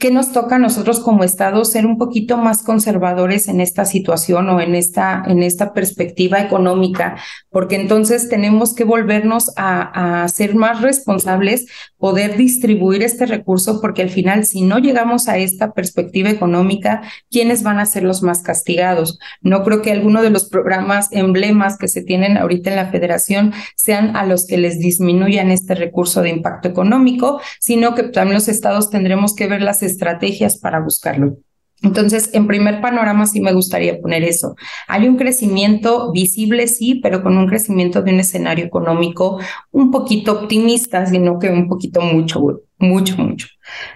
¿Qué 0.00 0.10
nos 0.10 0.32
toca 0.32 0.56
a 0.56 0.58
nosotros 0.58 0.98
como 1.00 1.24
Estado 1.24 1.62
ser 1.66 1.84
un 1.84 1.98
poquito 1.98 2.38
más 2.38 2.62
conservadores 2.62 3.48
en 3.48 3.60
esta 3.60 3.84
situación 3.84 4.48
o 4.48 4.58
en 4.58 4.74
esta, 4.74 5.22
en 5.26 5.42
esta 5.42 5.74
perspectiva 5.74 6.40
económica? 6.40 7.18
Porque 7.50 7.76
entonces 7.76 8.30
tenemos 8.30 8.74
que 8.74 8.84
volvernos 8.84 9.52
a, 9.58 10.22
a, 10.22 10.28
ser 10.28 10.54
más 10.54 10.80
responsables, 10.80 11.66
poder 11.98 12.38
distribuir 12.38 13.02
este 13.02 13.26
recurso, 13.26 13.82
porque 13.82 14.00
al 14.00 14.08
final, 14.08 14.46
si 14.46 14.62
no 14.62 14.78
llegamos 14.78 15.28
a 15.28 15.36
esta 15.36 15.72
perspectiva 15.72 16.30
económica, 16.30 17.02
¿quiénes 17.30 17.62
van 17.62 17.78
a 17.78 17.84
ser 17.84 18.02
los 18.02 18.22
más 18.22 18.40
castigados? 18.40 19.18
No 19.42 19.62
creo 19.64 19.82
que 19.82 19.92
alguno 19.92 20.22
de 20.22 20.30
los 20.30 20.48
programas 20.48 21.08
emblemas 21.12 21.76
que 21.76 21.88
se 21.88 22.02
tienen 22.02 22.38
ahorita 22.38 22.70
en 22.70 22.76
la 22.76 22.90
federación 22.90 23.52
sean 23.76 24.16
a 24.16 24.24
los 24.24 24.46
que 24.46 24.56
les 24.56 24.78
disminuyan 24.78 25.50
este 25.50 25.74
recurso 25.74 26.22
de 26.22 26.30
impacto 26.30 26.68
económico, 26.68 27.42
sino 27.58 27.94
que 27.94 28.04
también 28.04 28.36
los 28.36 28.48
estados 28.48 28.88
tendremos 28.88 29.34
que 29.34 29.46
ver 29.46 29.60
las 29.60 29.82
estrategias 29.90 30.58
para 30.58 30.80
buscarlo. 30.80 31.36
Entonces, 31.82 32.30
en 32.34 32.46
primer 32.46 32.80
panorama 32.80 33.26
sí 33.26 33.40
me 33.40 33.54
gustaría 33.54 33.98
poner 34.00 34.22
eso. 34.22 34.54
Hay 34.86 35.08
un 35.08 35.16
crecimiento 35.16 36.12
visible, 36.12 36.66
sí, 36.66 36.96
pero 36.96 37.22
con 37.22 37.38
un 37.38 37.46
crecimiento 37.46 38.02
de 38.02 38.12
un 38.12 38.20
escenario 38.20 38.66
económico 38.66 39.40
un 39.70 39.90
poquito 39.90 40.32
optimista, 40.32 41.06
sino 41.06 41.38
que 41.38 41.48
un 41.48 41.68
poquito 41.68 42.02
mucho, 42.02 42.42
mucho, 42.78 43.16
mucho. 43.16 43.46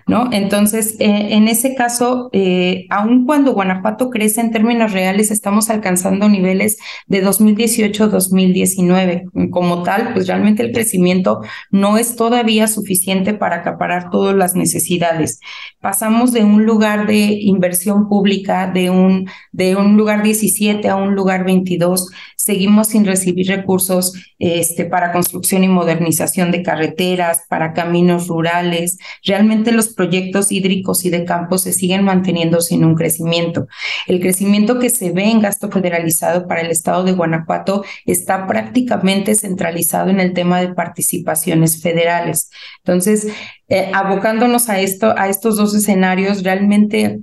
¿No? 0.06 0.28
Entonces, 0.32 0.96
eh, 0.98 1.28
en 1.30 1.48
ese 1.48 1.74
caso, 1.74 2.28
eh, 2.32 2.86
aun 2.90 3.26
cuando 3.26 3.52
Guanajuato 3.52 4.10
crece 4.10 4.40
en 4.40 4.50
términos 4.50 4.92
reales, 4.92 5.30
estamos 5.30 5.70
alcanzando 5.70 6.28
niveles 6.28 6.78
de 7.06 7.24
2018-2019. 7.24 9.50
Como 9.50 9.82
tal, 9.82 10.12
pues 10.12 10.26
realmente 10.26 10.62
el 10.62 10.72
crecimiento 10.72 11.40
no 11.70 11.98
es 11.98 12.16
todavía 12.16 12.66
suficiente 12.66 13.34
para 13.34 13.56
acaparar 13.56 14.10
todas 14.10 14.34
las 14.34 14.54
necesidades. 14.54 15.40
Pasamos 15.80 16.32
de 16.32 16.44
un 16.44 16.64
lugar 16.64 17.06
de 17.06 17.38
inversión 17.40 18.08
pública, 18.08 18.70
de 18.70 18.90
un, 18.90 19.28
de 19.52 19.76
un 19.76 19.96
lugar 19.96 20.22
17 20.22 20.88
a 20.88 20.96
un 20.96 21.14
lugar 21.14 21.44
22. 21.44 22.10
Seguimos 22.36 22.88
sin 22.88 23.04
recibir 23.04 23.48
recursos 23.48 24.14
este, 24.38 24.84
para 24.84 25.12
construcción 25.12 25.64
y 25.64 25.68
modernización 25.68 26.50
de 26.50 26.62
carreteras, 26.62 27.42
para 27.48 27.72
caminos 27.72 28.28
rurales. 28.28 28.98
Realmente 29.24 29.63
los 29.72 29.88
proyectos 29.88 30.52
hídricos 30.52 31.04
y 31.04 31.10
de 31.10 31.24
campo 31.24 31.58
se 31.58 31.72
siguen 31.72 32.04
manteniendo 32.04 32.60
sin 32.60 32.84
un 32.84 32.94
crecimiento. 32.94 33.66
El 34.06 34.20
crecimiento 34.20 34.78
que 34.78 34.90
se 34.90 35.10
ve 35.12 35.30
en 35.30 35.40
gasto 35.40 35.70
federalizado 35.70 36.46
para 36.46 36.60
el 36.60 36.70
estado 36.70 37.04
de 37.04 37.12
Guanajuato 37.12 37.84
está 38.06 38.46
prácticamente 38.46 39.34
centralizado 39.34 40.10
en 40.10 40.20
el 40.20 40.32
tema 40.32 40.60
de 40.60 40.74
participaciones 40.74 41.82
federales. 41.82 42.50
Entonces, 42.78 43.28
eh, 43.68 43.90
abocándonos 43.92 44.68
a 44.68 44.80
esto, 44.80 45.14
a 45.16 45.28
estos 45.28 45.56
dos 45.56 45.74
escenarios, 45.74 46.42
realmente 46.42 47.20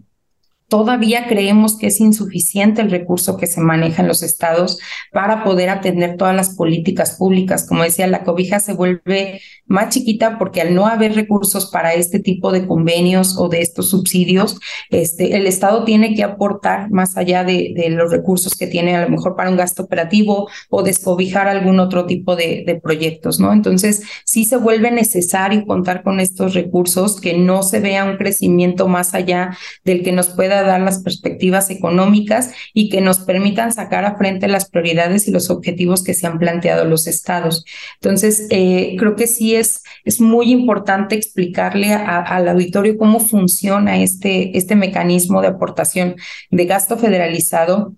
Todavía 0.72 1.28
creemos 1.28 1.78
que 1.78 1.88
es 1.88 2.00
insuficiente 2.00 2.82
el 2.82 2.90
recurso 2.90 3.36
que 3.36 3.46
se 3.46 3.60
maneja 3.60 4.04
en 4.04 4.08
los 4.08 4.24
estados 4.24 4.80
para 5.12 5.44
poder 5.44 5.68
atender 5.70 6.16
todas 6.16 6.34
las 6.34 6.56
políticas 6.56 7.18
públicas. 7.18 7.68
Como 7.68 7.84
decía, 7.84 8.08
la 8.08 8.24
cobija 8.24 8.62
se 8.62 8.72
vuelve 8.72 9.42
más 9.66 9.90
chiquita 9.90 10.40
porque 10.40 10.62
al 10.62 10.74
no 10.74 10.88
haber 10.88 11.13
recursos 11.13 11.70
para 11.70 11.94
este 11.94 12.20
tipo 12.20 12.54
de 12.54 12.68
convenios 12.68 13.38
o 13.38 13.50
de 13.50 13.60
estos 13.60 13.90
subsidios, 13.90 14.62
este, 14.90 15.36
el 15.36 15.46
estado 15.46 15.84
tiene 15.84 16.16
que 16.16 16.24
aportar 16.24 16.90
más 16.90 17.18
allá 17.18 17.44
de, 17.44 17.74
los 17.90 18.10
recursos 18.10 18.56
que 18.56 18.68
tiene 18.68 18.96
a 18.96 19.01
lo 19.01 19.10
mejor 19.10 19.36
para 19.36 19.50
un 19.50 19.58
gasto 19.58 19.84
operativo 19.84 20.50
o 20.70 20.84
descobijar 20.84 21.50
algún 21.50 21.82
otro 21.82 22.06
tipo 22.06 22.38
de, 22.38 22.63
de 22.66 22.80
proyectos, 22.80 23.42
¿no? 23.42 23.51
Entonces, 23.51 24.04
sí 24.24 24.46
se 24.46 24.56
vuelve 24.56 24.90
necesario 24.90 25.66
contar 25.66 26.01
con 26.01 26.22
estos 26.22 26.54
recursos, 26.54 27.20
que 27.20 27.38
no 27.38 27.62
se 27.62 27.82
vea 27.82 28.06
un 28.06 28.16
crecimiento 28.16 28.88
más 28.88 29.13
allá 29.13 29.58
del 29.84 30.01
que 30.01 30.13
nos 30.13 30.30
pueda 30.30 30.61
dar 30.63 30.82
las 30.82 31.03
perspectivas 31.03 31.70
económicas 31.70 32.53
y 32.74 32.89
que 32.89 33.01
nos 33.01 33.20
permitan 33.20 33.74
sacar 33.74 34.06
a 34.06 34.18
frente 34.18 34.48
las 34.48 34.70
prioridades 34.70 35.27
y 35.27 35.32
los 35.32 35.50
objetivos 35.50 36.03
que 36.03 36.13
se 36.13 36.27
han 36.27 36.39
planteado 36.39 36.86
los 36.86 37.08
estados. 37.08 37.65
Entonces, 37.96 38.48
eh, 38.50 38.96
creo 38.98 39.15
que 39.15 39.27
sí 39.27 39.56
es, 39.56 39.84
es 40.06 40.22
muy 40.22 40.51
importante 40.51 41.15
explicarle 41.15 41.94
al 41.94 42.48
auditorio 42.48 42.98
cómo 42.98 43.20
funciona 43.20 44.01
este, 44.01 44.58
este 44.58 44.75
mecanismo 44.75 45.41
de 45.41 45.50
aportación 45.50 46.15
de 46.50 46.65
gasto 46.65 46.98
federalizado 46.98 47.96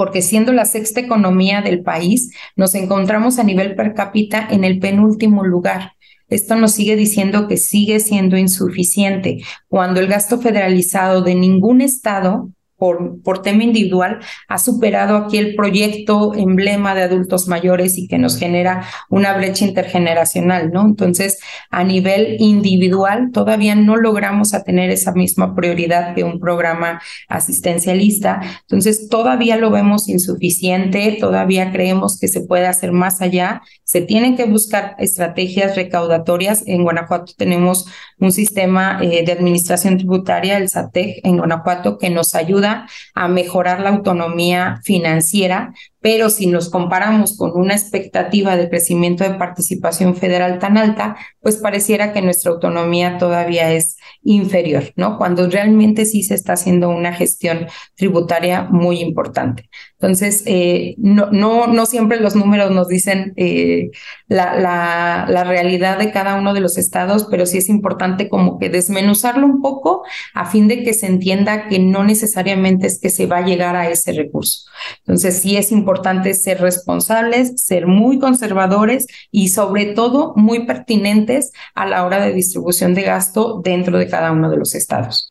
porque 0.00 0.22
siendo 0.22 0.54
la 0.54 0.64
sexta 0.64 1.00
economía 1.00 1.60
del 1.60 1.82
país, 1.82 2.32
nos 2.56 2.74
encontramos 2.74 3.38
a 3.38 3.44
nivel 3.44 3.74
per 3.74 3.92
cápita 3.92 4.48
en 4.50 4.64
el 4.64 4.78
penúltimo 4.78 5.44
lugar. 5.44 5.92
Esto 6.30 6.56
nos 6.56 6.72
sigue 6.72 6.96
diciendo 6.96 7.48
que 7.48 7.56
sigue 7.56 8.00
siendo 8.00 8.36
insuficiente. 8.38 9.42
Cuando 9.68 10.00
el 10.00 10.06
gasto 10.06 10.40
federalizado 10.40 11.22
de 11.22 11.34
ningún 11.34 11.80
estado 11.80 12.50
por, 12.80 13.42
tema 13.42 13.62
individual 13.62 14.20
ha 14.48 14.58
superado 14.58 15.16
aquí 15.16 15.36
el 15.36 15.54
proyecto 15.54 16.34
emblema 16.34 16.94
de 16.94 17.02
adultos 17.02 17.46
mayores 17.46 17.98
y 17.98 18.08
que 18.08 18.18
nos 18.18 18.38
genera 18.38 18.84
una 19.10 19.34
brecha 19.34 19.66
intergeneracional, 19.66 20.72
¿no? 20.72 20.86
Entonces, 20.86 21.38
a 21.70 21.84
nivel 21.84 22.36
individual, 22.38 23.30
todavía 23.32 23.74
no 23.74 23.96
logramos 23.96 24.54
a 24.54 24.62
tener 24.62 24.90
esa 24.90 25.12
misma 25.12 25.54
prioridad 25.54 26.14
que 26.14 26.24
un 26.24 26.40
programa 26.40 27.02
asistencialista. 27.28 28.40
Entonces, 28.62 29.08
todavía 29.08 29.56
lo 29.56 29.70
vemos 29.70 30.08
insuficiente, 30.08 31.18
todavía 31.20 31.72
creemos 31.72 32.18
que 32.18 32.28
se 32.28 32.40
puede 32.40 32.66
hacer 32.66 32.92
más 32.92 33.20
allá. 33.20 33.60
Se 33.84 34.00
tienen 34.00 34.36
que 34.36 34.44
buscar 34.44 34.96
estrategias 34.98 35.76
recaudatorias. 35.76 36.62
En 36.66 36.82
Guanajuato 36.82 37.34
tenemos 37.36 37.86
un 38.18 38.32
sistema 38.32 39.00
eh, 39.02 39.22
de 39.24 39.32
administración 39.32 39.98
tributaria, 39.98 40.56
el 40.56 40.70
SATEC, 40.70 41.20
en 41.24 41.36
Guanajuato, 41.36 41.98
que 41.98 42.08
nos 42.08 42.34
ayuda 42.34 42.69
a 43.14 43.28
mejorar 43.28 43.80
la 43.80 43.90
autonomía 43.90 44.80
financiera 44.84 45.72
pero 46.00 46.30
si 46.30 46.46
nos 46.46 46.70
comparamos 46.70 47.36
con 47.36 47.52
una 47.54 47.74
expectativa 47.74 48.56
de 48.56 48.70
crecimiento 48.70 49.22
de 49.24 49.34
participación 49.34 50.16
federal 50.16 50.58
tan 50.58 50.78
alta, 50.78 51.16
pues 51.40 51.58
pareciera 51.58 52.12
que 52.12 52.22
nuestra 52.22 52.52
autonomía 52.52 53.18
todavía 53.18 53.72
es 53.72 53.96
inferior, 54.22 54.92
¿no? 54.96 55.18
Cuando 55.18 55.48
realmente 55.48 56.06
sí 56.06 56.22
se 56.22 56.34
está 56.34 56.54
haciendo 56.54 56.88
una 56.88 57.12
gestión 57.12 57.66
tributaria 57.96 58.62
muy 58.62 59.00
importante. 59.00 59.68
Entonces, 59.98 60.42
eh, 60.46 60.94
no, 60.96 61.84
siempre 61.84 62.18
los 62.20 62.34
números 62.34 62.70
nos 62.70 62.88
dicen 62.88 63.34
eh, 63.36 63.90
la, 64.26 64.54
la, 64.58 65.26
la 65.28 65.44
realidad 65.44 65.98
de 65.98 66.10
cada 66.10 66.36
uno 66.36 66.54
de 66.54 66.60
los 66.60 66.78
estados, 66.78 67.26
pero 67.30 67.44
sí 67.44 67.58
es 67.58 67.68
importante 67.68 68.30
como 68.30 68.58
que 68.58 68.70
desmenuzarlo 68.70 69.46
un 69.46 69.60
poco 69.60 70.02
a 70.32 70.46
fin 70.46 70.68
de 70.68 70.82
que 70.82 70.94
se 70.94 71.06
entienda 71.06 71.68
que 71.68 71.78
no 71.78 72.04
necesariamente 72.04 72.86
es 72.86 72.98
que 72.98 73.10
se 73.10 73.26
va 73.26 73.38
a 73.38 73.46
llegar 73.46 73.76
a 73.76 73.90
ese 73.90 74.12
recurso. 74.12 74.64
Entonces, 75.00 75.40
sí 75.40 75.58
es 75.58 75.70
importante 75.70 75.89
importante 75.90 76.34
ser 76.34 76.60
responsables, 76.60 77.64
ser 77.64 77.88
muy 77.88 78.20
conservadores 78.20 79.08
y 79.32 79.48
sobre 79.48 79.86
todo 79.86 80.32
muy 80.36 80.64
pertinentes 80.64 81.50
a 81.74 81.84
la 81.84 82.04
hora 82.06 82.20
de 82.20 82.32
distribución 82.32 82.94
de 82.94 83.02
gasto 83.02 83.60
dentro 83.64 83.98
de 83.98 84.06
cada 84.06 84.30
uno 84.30 84.50
de 84.50 84.56
los 84.56 84.76
estados. 84.76 85.29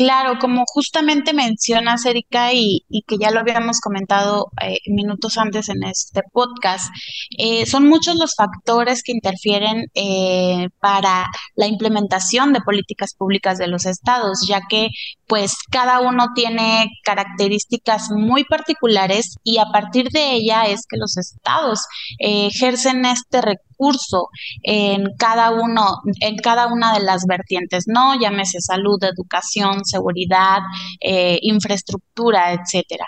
Claro, 0.00 0.38
como 0.40 0.64
justamente 0.66 1.34
mencionas, 1.34 2.06
Erika, 2.06 2.54
y, 2.54 2.86
que 3.06 3.18
ya 3.20 3.30
lo 3.30 3.40
habíamos 3.40 3.80
comentado 3.80 4.46
eh, 4.62 4.78
minutos 4.86 5.36
antes 5.36 5.68
en 5.68 5.82
este 5.82 6.22
podcast, 6.32 6.86
eh, 7.36 7.66
son 7.66 7.86
muchos 7.86 8.16
los 8.16 8.34
factores 8.34 9.02
que 9.02 9.12
interfieren 9.12 9.88
eh, 9.94 10.70
para 10.80 11.26
la 11.54 11.66
implementación 11.66 12.54
de 12.54 12.62
políticas 12.62 13.10
públicas 13.14 13.58
de 13.58 13.66
los 13.66 13.84
estados, 13.84 14.46
ya 14.48 14.62
que 14.70 14.88
pues 15.26 15.56
cada 15.70 16.00
uno 16.00 16.28
tiene 16.34 16.88
características 17.04 18.08
muy 18.10 18.44
particulares 18.44 19.36
y 19.44 19.58
a 19.58 19.66
partir 19.66 20.08
de 20.08 20.32
ella 20.32 20.62
es 20.64 20.86
que 20.88 20.96
los 20.96 21.18
estados 21.18 21.84
ejercen 22.18 23.04
este 23.04 23.42
recurso 23.42 23.69
curso 23.80 24.28
en 24.62 25.06
cada 25.18 25.50
uno, 25.50 26.02
en 26.20 26.36
cada 26.36 26.66
una 26.66 26.92
de 26.92 27.02
las 27.02 27.24
vertientes, 27.26 27.84
¿no? 27.86 28.20
Llámese 28.20 28.60
salud, 28.60 29.02
educación, 29.02 29.84
seguridad, 29.86 30.58
eh, 31.00 31.38
infraestructura, 31.42 32.52
etcétera. 32.52 33.06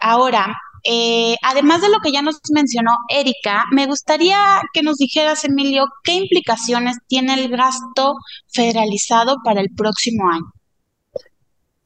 Ahora, 0.00 0.56
eh, 0.88 1.36
además 1.42 1.82
de 1.82 1.90
lo 1.90 1.98
que 1.98 2.12
ya 2.12 2.22
nos 2.22 2.36
mencionó 2.50 2.92
Erika, 3.08 3.64
me 3.72 3.86
gustaría 3.86 4.62
que 4.72 4.82
nos 4.82 4.96
dijeras, 4.96 5.44
Emilio, 5.44 5.84
qué 6.02 6.14
implicaciones 6.14 6.96
tiene 7.08 7.34
el 7.34 7.48
gasto 7.48 8.14
federalizado 8.46 9.36
para 9.44 9.60
el 9.60 9.68
próximo 9.76 10.30
año. 10.30 10.55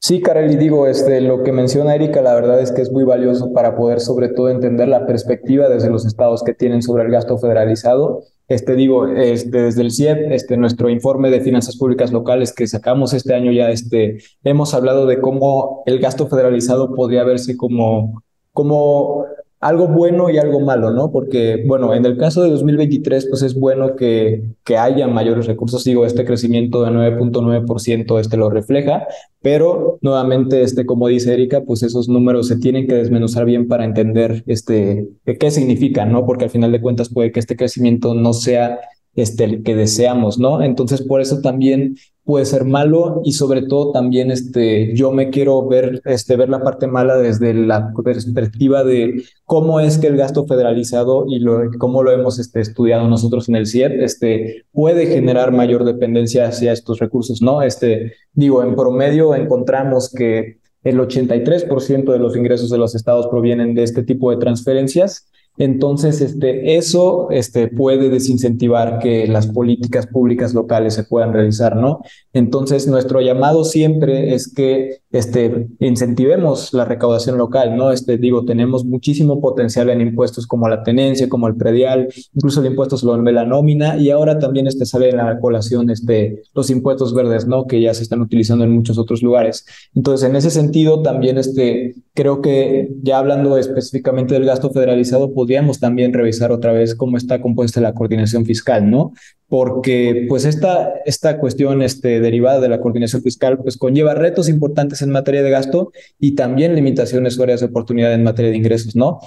Sí, 0.03 0.19
Karel, 0.19 0.51
y 0.51 0.55
digo, 0.55 0.87
este, 0.87 1.21
lo 1.21 1.43
que 1.43 1.51
menciona 1.51 1.93
Erika, 1.93 2.23
la 2.23 2.33
verdad 2.33 2.59
es 2.59 2.71
que 2.71 2.81
es 2.81 2.91
muy 2.91 3.03
valioso 3.03 3.53
para 3.53 3.75
poder 3.75 3.99
sobre 3.99 4.29
todo 4.29 4.49
entender 4.49 4.87
la 4.87 5.05
perspectiva 5.05 5.69
desde 5.69 5.91
los 5.91 6.07
estados 6.07 6.41
que 6.41 6.55
tienen 6.55 6.81
sobre 6.81 7.03
el 7.03 7.11
gasto 7.11 7.37
federalizado. 7.37 8.23
Este, 8.47 8.73
digo, 8.73 9.07
este, 9.07 9.61
desde 9.61 9.81
el 9.81 9.91
CIEP, 9.91 10.31
este, 10.31 10.57
nuestro 10.57 10.89
informe 10.89 11.29
de 11.29 11.41
finanzas 11.41 11.77
públicas 11.77 12.11
locales 12.11 12.51
que 12.51 12.65
sacamos 12.65 13.13
este 13.13 13.35
año 13.35 13.51
ya, 13.51 13.69
este, 13.69 14.17
hemos 14.43 14.73
hablado 14.73 15.05
de 15.05 15.21
cómo 15.21 15.83
el 15.85 15.99
gasto 15.99 16.27
federalizado 16.27 16.95
podría 16.95 17.23
verse 17.23 17.55
como, 17.55 18.23
como 18.53 19.25
algo 19.61 19.87
bueno 19.87 20.31
y 20.31 20.39
algo 20.39 20.59
malo, 20.59 20.89
¿no? 20.89 21.11
Porque, 21.11 21.63
bueno, 21.67 21.93
en 21.93 22.03
el 22.03 22.17
caso 22.17 22.41
de 22.41 22.49
2023, 22.49 23.27
pues 23.27 23.43
es 23.43 23.57
bueno 23.57 23.95
que, 23.95 24.43
que 24.63 24.77
haya 24.77 25.07
mayores 25.07 25.45
recursos. 25.45 25.83
Digo, 25.83 26.03
este 26.03 26.25
crecimiento 26.25 26.83
de 26.83 26.89
9.9% 26.89 28.19
este 28.19 28.37
lo 28.37 28.49
refleja, 28.49 29.05
pero 29.39 29.99
nuevamente, 30.01 30.63
este, 30.63 30.87
como 30.87 31.07
dice 31.07 31.33
Erika, 31.33 31.61
pues 31.61 31.83
esos 31.83 32.09
números 32.09 32.47
se 32.47 32.57
tienen 32.57 32.87
que 32.87 32.95
desmenuzar 32.95 33.45
bien 33.45 33.67
para 33.67 33.85
entender 33.85 34.43
este, 34.47 35.07
qué 35.25 35.51
significan, 35.51 36.11
¿no? 36.11 36.25
Porque 36.25 36.45
al 36.45 36.49
final 36.49 36.71
de 36.71 36.81
cuentas 36.81 37.09
puede 37.13 37.31
que 37.31 37.39
este 37.39 37.55
crecimiento 37.55 38.15
no 38.15 38.33
sea 38.33 38.79
este, 39.13 39.43
el 39.43 39.63
que 39.63 39.75
deseamos, 39.75 40.39
¿no? 40.39 40.63
Entonces, 40.63 41.03
por 41.03 41.21
eso 41.21 41.39
también 41.41 41.97
puede 42.23 42.45
ser 42.45 42.65
malo 42.65 43.21
y 43.23 43.33
sobre 43.33 43.63
todo 43.63 43.91
también 43.91 44.31
este, 44.31 44.95
yo 44.95 45.11
me 45.11 45.29
quiero 45.29 45.67
ver, 45.67 46.01
este, 46.05 46.35
ver 46.35 46.49
la 46.49 46.63
parte 46.63 46.87
mala 46.87 47.17
desde 47.17 47.53
la 47.53 47.91
perspectiva 48.03 48.83
de 48.83 49.23
cómo 49.45 49.79
es 49.79 49.97
que 49.97 50.07
el 50.07 50.17
gasto 50.17 50.45
federalizado 50.45 51.25
y 51.27 51.39
lo, 51.39 51.71
cómo 51.79 52.03
lo 52.03 52.11
hemos 52.11 52.37
este, 52.39 52.61
estudiado 52.61 53.07
nosotros 53.07 53.49
en 53.49 53.55
el 53.55 53.65
CIEP 53.65 54.01
este, 54.01 54.65
puede 54.71 55.07
generar 55.07 55.51
mayor 55.51 55.83
dependencia 55.83 56.47
hacia 56.47 56.73
estos 56.73 56.99
recursos, 56.99 57.41
¿no? 57.41 57.63
Este, 57.63 58.13
digo, 58.33 58.63
en 58.63 58.75
promedio 58.75 59.33
encontramos 59.33 60.13
que 60.13 60.59
el 60.83 60.99
83% 60.99 62.11
de 62.11 62.19
los 62.19 62.35
ingresos 62.35 62.69
de 62.69 62.77
los 62.77 62.95
estados 62.95 63.27
provienen 63.27 63.75
de 63.75 63.83
este 63.83 64.03
tipo 64.03 64.31
de 64.31 64.37
transferencias 64.37 65.27
entonces, 65.57 66.21
este, 66.21 66.77
eso 66.77 67.29
este, 67.29 67.67
puede 67.67 68.09
desincentivar 68.09 68.99
que 68.99 69.27
las 69.27 69.47
políticas 69.47 70.07
públicas 70.07 70.53
locales 70.53 70.93
se 70.93 71.03
puedan 71.03 71.33
realizar, 71.33 71.75
¿no? 71.75 71.99
Entonces, 72.33 72.87
nuestro 72.87 73.21
llamado 73.21 73.63
siempre 73.63 74.33
es 74.33 74.51
que 74.51 75.00
este, 75.11 75.67
incentivemos 75.79 76.73
la 76.73 76.85
recaudación 76.85 77.37
local, 77.37 77.75
¿no? 77.75 77.91
Este, 77.91 78.17
digo, 78.17 78.45
tenemos 78.45 78.85
muchísimo 78.85 79.41
potencial 79.41 79.89
en 79.89 80.01
impuestos 80.01 80.47
como 80.47 80.69
la 80.69 80.83
tenencia, 80.83 81.27
como 81.27 81.47
el 81.47 81.55
predial, 81.55 82.07
incluso 82.33 82.61
el 82.61 82.67
impuesto 82.67 82.97
sobre 82.97 83.31
la 83.31 83.45
nómina, 83.45 83.97
y 83.97 84.09
ahora 84.09 84.39
también 84.39 84.67
este, 84.67 84.85
sale 84.85 85.09
en 85.09 85.17
la 85.17 85.39
colación 85.39 85.89
este, 85.89 86.41
los 86.53 86.69
impuestos 86.69 87.13
verdes, 87.13 87.47
¿no? 87.47 87.67
Que 87.67 87.81
ya 87.81 87.93
se 87.93 88.03
están 88.03 88.21
utilizando 88.21 88.63
en 88.63 88.71
muchos 88.71 88.97
otros 88.97 89.21
lugares. 89.21 89.65
Entonces, 89.93 90.29
en 90.29 90.35
ese 90.35 90.49
sentido, 90.49 91.01
también 91.01 91.37
este, 91.37 91.95
creo 92.13 92.41
que 92.41 92.89
ya 93.03 93.17
hablando 93.17 93.57
específicamente 93.57 94.33
del 94.33 94.45
gasto 94.45 94.69
federalizado, 94.71 95.33
podríamos 95.33 95.79
también 95.79 96.13
revisar 96.13 96.51
otra 96.51 96.73
vez 96.73 96.95
cómo 96.95 97.17
está 97.17 97.41
compuesta 97.41 97.81
la 97.81 97.93
coordinación 97.93 98.45
fiscal, 98.45 98.89
¿no? 98.89 99.13
Porque 99.47 100.27
pues 100.29 100.45
esta, 100.45 100.93
esta 101.05 101.37
cuestión 101.37 101.81
este, 101.81 102.21
derivada 102.21 102.61
de 102.61 102.69
la 102.69 102.79
coordinación 102.79 103.21
fiscal 103.21 103.57
pues 103.57 103.77
conlleva 103.77 104.13
retos 104.13 104.47
importantes 104.47 105.00
en 105.01 105.11
materia 105.11 105.43
de 105.43 105.49
gasto 105.49 105.91
y 106.19 106.35
también 106.35 106.75
limitaciones 106.75 107.37
o 107.37 107.43
áreas 107.43 107.59
de 107.59 107.67
oportunidad 107.67 108.13
en 108.13 108.23
materia 108.23 108.51
de 108.51 108.57
ingresos, 108.57 108.95
¿no? 108.95 109.19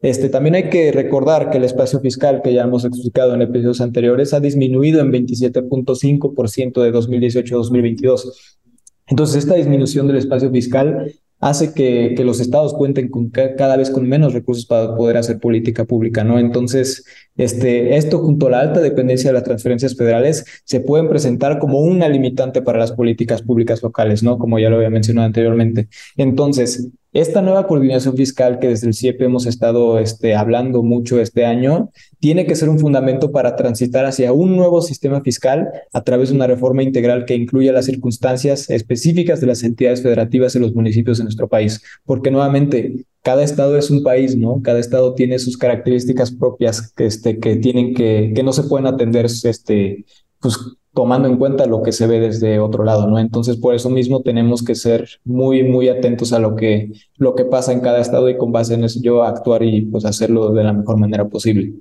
Este, 0.00 0.28
también 0.28 0.56
hay 0.56 0.68
que 0.68 0.90
recordar 0.90 1.50
que 1.50 1.58
el 1.58 1.64
espacio 1.64 2.00
fiscal 2.00 2.42
que 2.42 2.52
ya 2.52 2.62
hemos 2.62 2.84
explicado 2.84 3.34
en 3.34 3.42
episodios 3.42 3.80
anteriores 3.80 4.34
ha 4.34 4.40
disminuido 4.40 5.00
en 5.00 5.12
27.5% 5.12 6.82
de 6.82 6.90
2018 6.90 7.54
a 7.54 7.58
2022. 7.58 8.58
Entonces, 9.06 9.36
esta 9.36 9.54
disminución 9.54 10.08
del 10.08 10.16
espacio 10.16 10.50
fiscal 10.50 11.12
hace 11.42 11.74
que, 11.74 12.14
que 12.16 12.24
los 12.24 12.38
estados 12.38 12.72
cuenten 12.72 13.08
con 13.08 13.28
cada 13.30 13.76
vez 13.76 13.90
con 13.90 14.08
menos 14.08 14.32
recursos 14.32 14.64
para 14.64 14.94
poder 14.94 15.16
hacer 15.16 15.40
política 15.40 15.84
pública, 15.84 16.22
¿no? 16.22 16.38
Entonces, 16.38 17.04
este, 17.36 17.96
esto 17.96 18.20
junto 18.20 18.46
a 18.46 18.50
la 18.50 18.60
alta 18.60 18.80
dependencia 18.80 19.30
de 19.30 19.34
las 19.34 19.42
transferencias 19.42 19.96
federales 19.96 20.44
se 20.64 20.78
pueden 20.78 21.08
presentar 21.08 21.58
como 21.58 21.80
una 21.80 22.08
limitante 22.08 22.62
para 22.62 22.78
las 22.78 22.92
políticas 22.92 23.42
públicas 23.42 23.82
locales, 23.82 24.22
¿no? 24.22 24.38
Como 24.38 24.60
ya 24.60 24.70
lo 24.70 24.76
había 24.76 24.90
mencionado 24.90 25.26
anteriormente. 25.26 25.88
Entonces, 26.16 26.88
esta 27.12 27.42
nueva 27.42 27.66
coordinación 27.66 28.16
fiscal 28.16 28.58
que 28.58 28.68
desde 28.68 28.86
el 28.86 28.94
CIEP 28.94 29.20
hemos 29.22 29.46
estado 29.46 29.98
este, 29.98 30.34
hablando 30.34 30.82
mucho 30.82 31.20
este 31.20 31.44
año, 31.44 31.90
tiene 32.20 32.46
que 32.46 32.56
ser 32.56 32.70
un 32.70 32.78
fundamento 32.78 33.32
para 33.32 33.54
transitar 33.54 34.06
hacia 34.06 34.32
un 34.32 34.56
nuevo 34.56 34.80
sistema 34.80 35.20
fiscal 35.20 35.68
a 35.92 36.02
través 36.02 36.30
de 36.30 36.36
una 36.36 36.46
reforma 36.46 36.82
integral 36.82 37.26
que 37.26 37.34
incluya 37.34 37.72
las 37.72 37.84
circunstancias 37.84 38.70
específicas 38.70 39.40
de 39.40 39.46
las 39.46 39.62
entidades 39.62 40.02
federativas 40.02 40.56
en 40.56 40.62
los 40.62 40.74
municipios 40.74 41.18
de 41.18 41.24
nuestro 41.24 41.48
país. 41.48 41.82
Porque 42.04 42.30
nuevamente, 42.30 43.04
cada 43.22 43.44
estado 43.44 43.76
es 43.76 43.90
un 43.90 44.02
país, 44.02 44.36
¿no? 44.36 44.62
Cada 44.62 44.78
estado 44.78 45.14
tiene 45.14 45.38
sus 45.38 45.58
características 45.58 46.30
propias 46.30 46.92
que, 46.92 47.06
este, 47.06 47.38
que 47.38 47.56
tienen 47.56 47.94
que, 47.94 48.32
que 48.34 48.42
no 48.42 48.52
se 48.54 48.62
pueden 48.62 48.86
atender 48.86 49.26
este, 49.26 50.04
pues, 50.40 50.56
tomando 50.94 51.28
en 51.28 51.36
cuenta 51.36 51.66
lo 51.66 51.82
que 51.82 51.92
se 51.92 52.06
ve 52.06 52.20
desde 52.20 52.58
otro 52.58 52.84
lado, 52.84 53.06
¿no? 53.06 53.18
Entonces, 53.18 53.56
por 53.56 53.74
eso 53.74 53.88
mismo 53.90 54.22
tenemos 54.22 54.62
que 54.62 54.74
ser 54.74 55.08
muy, 55.24 55.62
muy 55.62 55.88
atentos 55.88 56.32
a 56.32 56.38
lo 56.38 56.54
que, 56.54 56.92
lo 57.16 57.34
que 57.34 57.44
pasa 57.44 57.72
en 57.72 57.80
cada 57.80 58.00
estado 58.00 58.28
y 58.28 58.36
con 58.36 58.52
base 58.52 58.74
en 58.74 58.84
eso 58.84 59.00
yo 59.02 59.24
actuar 59.24 59.62
y 59.62 59.82
pues 59.82 60.04
hacerlo 60.04 60.52
de 60.52 60.64
la 60.64 60.72
mejor 60.72 60.98
manera 60.98 61.28
posible. 61.28 61.74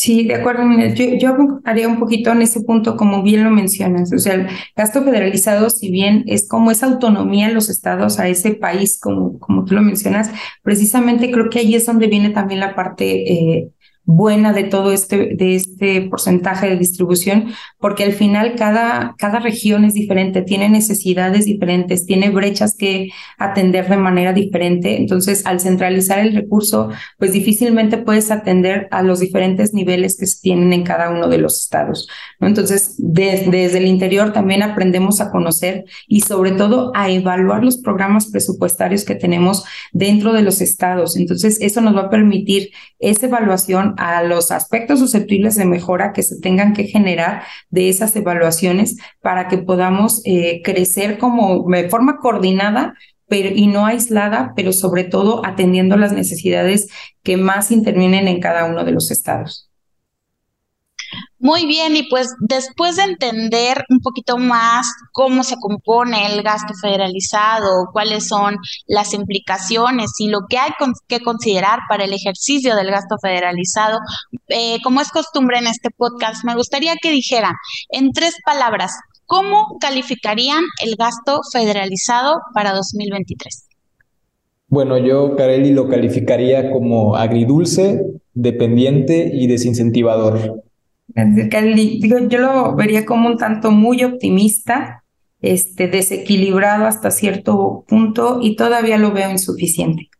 Sí, 0.00 0.28
de 0.28 0.36
acuerdo. 0.36 0.62
Yo, 0.94 1.06
yo, 1.16 1.60
haría 1.64 1.88
un 1.88 1.98
poquito 1.98 2.30
en 2.30 2.42
ese 2.42 2.60
punto, 2.60 2.96
como 2.96 3.24
bien 3.24 3.42
lo 3.42 3.50
mencionas. 3.50 4.12
O 4.12 4.18
sea, 4.18 4.34
el 4.34 4.46
gasto 4.76 5.02
federalizado, 5.02 5.70
si 5.70 5.90
bien 5.90 6.22
es 6.28 6.48
como 6.48 6.70
esa 6.70 6.86
autonomía 6.86 7.48
en 7.48 7.54
los 7.54 7.68
estados 7.68 8.20
a 8.20 8.28
ese 8.28 8.52
país, 8.54 9.00
como, 9.00 9.40
como 9.40 9.64
tú 9.64 9.74
lo 9.74 9.82
mencionas, 9.82 10.30
precisamente 10.62 11.32
creo 11.32 11.50
que 11.50 11.58
ahí 11.58 11.74
es 11.74 11.84
donde 11.84 12.06
viene 12.06 12.30
también 12.30 12.60
la 12.60 12.76
parte 12.76 13.32
eh, 13.32 13.70
buena 14.08 14.54
de 14.54 14.64
todo 14.64 14.90
este, 14.90 15.34
de 15.36 15.54
este 15.54 16.00
porcentaje 16.00 16.66
de 16.66 16.78
distribución, 16.78 17.52
porque 17.78 18.04
al 18.04 18.12
final 18.14 18.54
cada, 18.56 19.14
cada 19.18 19.38
región 19.38 19.84
es 19.84 19.92
diferente, 19.92 20.40
tiene 20.40 20.70
necesidades 20.70 21.44
diferentes, 21.44 22.06
tiene 22.06 22.30
brechas 22.30 22.74
que 22.74 23.10
atender 23.36 23.86
de 23.86 23.98
manera 23.98 24.32
diferente. 24.32 24.96
Entonces, 24.96 25.44
al 25.44 25.60
centralizar 25.60 26.20
el 26.20 26.34
recurso, 26.34 26.88
pues 27.18 27.32
difícilmente 27.32 27.98
puedes 27.98 28.30
atender 28.30 28.88
a 28.92 29.02
los 29.02 29.20
diferentes 29.20 29.74
niveles 29.74 30.16
que 30.18 30.26
se 30.26 30.40
tienen 30.40 30.72
en 30.72 30.84
cada 30.84 31.10
uno 31.10 31.28
de 31.28 31.36
los 31.36 31.60
estados. 31.60 32.08
Entonces, 32.40 32.94
desde 32.96 33.76
el 33.76 33.86
interior 33.86 34.32
también 34.32 34.62
aprendemos 34.62 35.20
a 35.20 35.30
conocer 35.30 35.84
y 36.06 36.22
sobre 36.22 36.52
todo 36.52 36.92
a 36.94 37.10
evaluar 37.10 37.62
los 37.62 37.76
programas 37.76 38.28
presupuestarios 38.28 39.04
que 39.04 39.16
tenemos 39.16 39.64
dentro 39.92 40.32
de 40.32 40.40
los 40.40 40.62
estados. 40.62 41.18
Entonces, 41.18 41.58
eso 41.60 41.82
nos 41.82 41.94
va 41.94 42.04
a 42.04 42.10
permitir 42.10 42.70
esa 42.98 43.26
evaluación 43.26 43.96
a 43.98 44.22
los 44.22 44.50
aspectos 44.50 45.00
susceptibles 45.00 45.56
de 45.56 45.64
mejora 45.64 46.12
que 46.12 46.22
se 46.22 46.40
tengan 46.40 46.72
que 46.72 46.84
generar 46.84 47.42
de 47.68 47.88
esas 47.88 48.14
evaluaciones 48.16 48.96
para 49.20 49.48
que 49.48 49.58
podamos 49.58 50.22
eh, 50.24 50.62
crecer 50.62 51.18
como 51.18 51.68
de 51.68 51.90
forma 51.90 52.18
coordinada 52.18 52.94
pero, 53.28 53.50
y 53.54 53.66
no 53.66 53.84
aislada, 53.84 54.54
pero 54.56 54.72
sobre 54.72 55.04
todo 55.04 55.44
atendiendo 55.44 55.96
las 55.98 56.12
necesidades 56.12 56.88
que 57.22 57.36
más 57.36 57.70
intervienen 57.70 58.26
en 58.26 58.40
cada 58.40 58.64
uno 58.64 58.84
de 58.84 58.92
los 58.92 59.10
estados. 59.10 59.67
Muy 61.40 61.66
bien, 61.66 61.94
y 61.94 62.02
pues 62.08 62.34
después 62.40 62.96
de 62.96 63.04
entender 63.04 63.84
un 63.90 64.00
poquito 64.00 64.38
más 64.38 64.90
cómo 65.12 65.44
se 65.44 65.54
compone 65.60 66.34
el 66.34 66.42
gasto 66.42 66.74
federalizado, 66.74 67.86
cuáles 67.92 68.26
son 68.26 68.56
las 68.88 69.14
implicaciones 69.14 70.10
y 70.18 70.28
lo 70.28 70.40
que 70.48 70.58
hay 70.58 70.70
que 71.06 71.20
considerar 71.20 71.78
para 71.88 72.04
el 72.04 72.12
ejercicio 72.12 72.74
del 72.74 72.90
gasto 72.90 73.16
federalizado, 73.22 74.00
eh, 74.48 74.78
como 74.82 75.00
es 75.00 75.10
costumbre 75.10 75.58
en 75.58 75.68
este 75.68 75.90
podcast, 75.96 76.44
me 76.44 76.56
gustaría 76.56 76.96
que 77.00 77.12
dijeran 77.12 77.54
en 77.90 78.10
tres 78.10 78.34
palabras, 78.44 78.98
¿cómo 79.24 79.78
calificarían 79.80 80.64
el 80.84 80.96
gasto 80.96 81.40
federalizado 81.52 82.40
para 82.52 82.72
2023? 82.72 83.68
Bueno, 84.66 84.98
yo, 84.98 85.36
Carelli, 85.36 85.70
lo 85.70 85.88
calificaría 85.88 86.72
como 86.72 87.14
agridulce, 87.14 88.02
dependiente 88.34 89.30
y 89.32 89.46
desincentivador. 89.46 90.64
Digo, 91.08 92.18
yo 92.28 92.38
lo 92.38 92.74
vería 92.76 93.04
como 93.04 93.28
un 93.28 93.36
tanto 93.36 93.70
muy 93.70 94.04
optimista, 94.04 95.04
este, 95.40 95.88
desequilibrado 95.88 96.86
hasta 96.86 97.10
cierto 97.10 97.84
punto 97.88 98.40
y 98.42 98.56
todavía 98.56 98.98
lo 98.98 99.12
veo 99.12 99.30
insuficiente. 99.30 100.10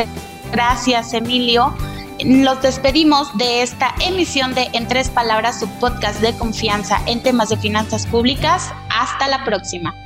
gracias, 0.52 1.14
Emilio. 1.14 1.74
Los 2.24 2.62
despedimos 2.62 3.36
de 3.36 3.62
esta 3.62 3.94
emisión 4.00 4.54
de 4.54 4.68
En 4.74 4.86
Tres 4.86 5.10
Palabras, 5.10 5.58
su 5.58 5.68
podcast 5.80 6.20
de 6.20 6.32
confianza 6.36 7.00
en 7.06 7.22
temas 7.22 7.48
de 7.48 7.56
finanzas 7.56 8.06
públicas. 8.06 8.72
Hasta 8.90 9.26
la 9.26 9.44
próxima. 9.44 10.01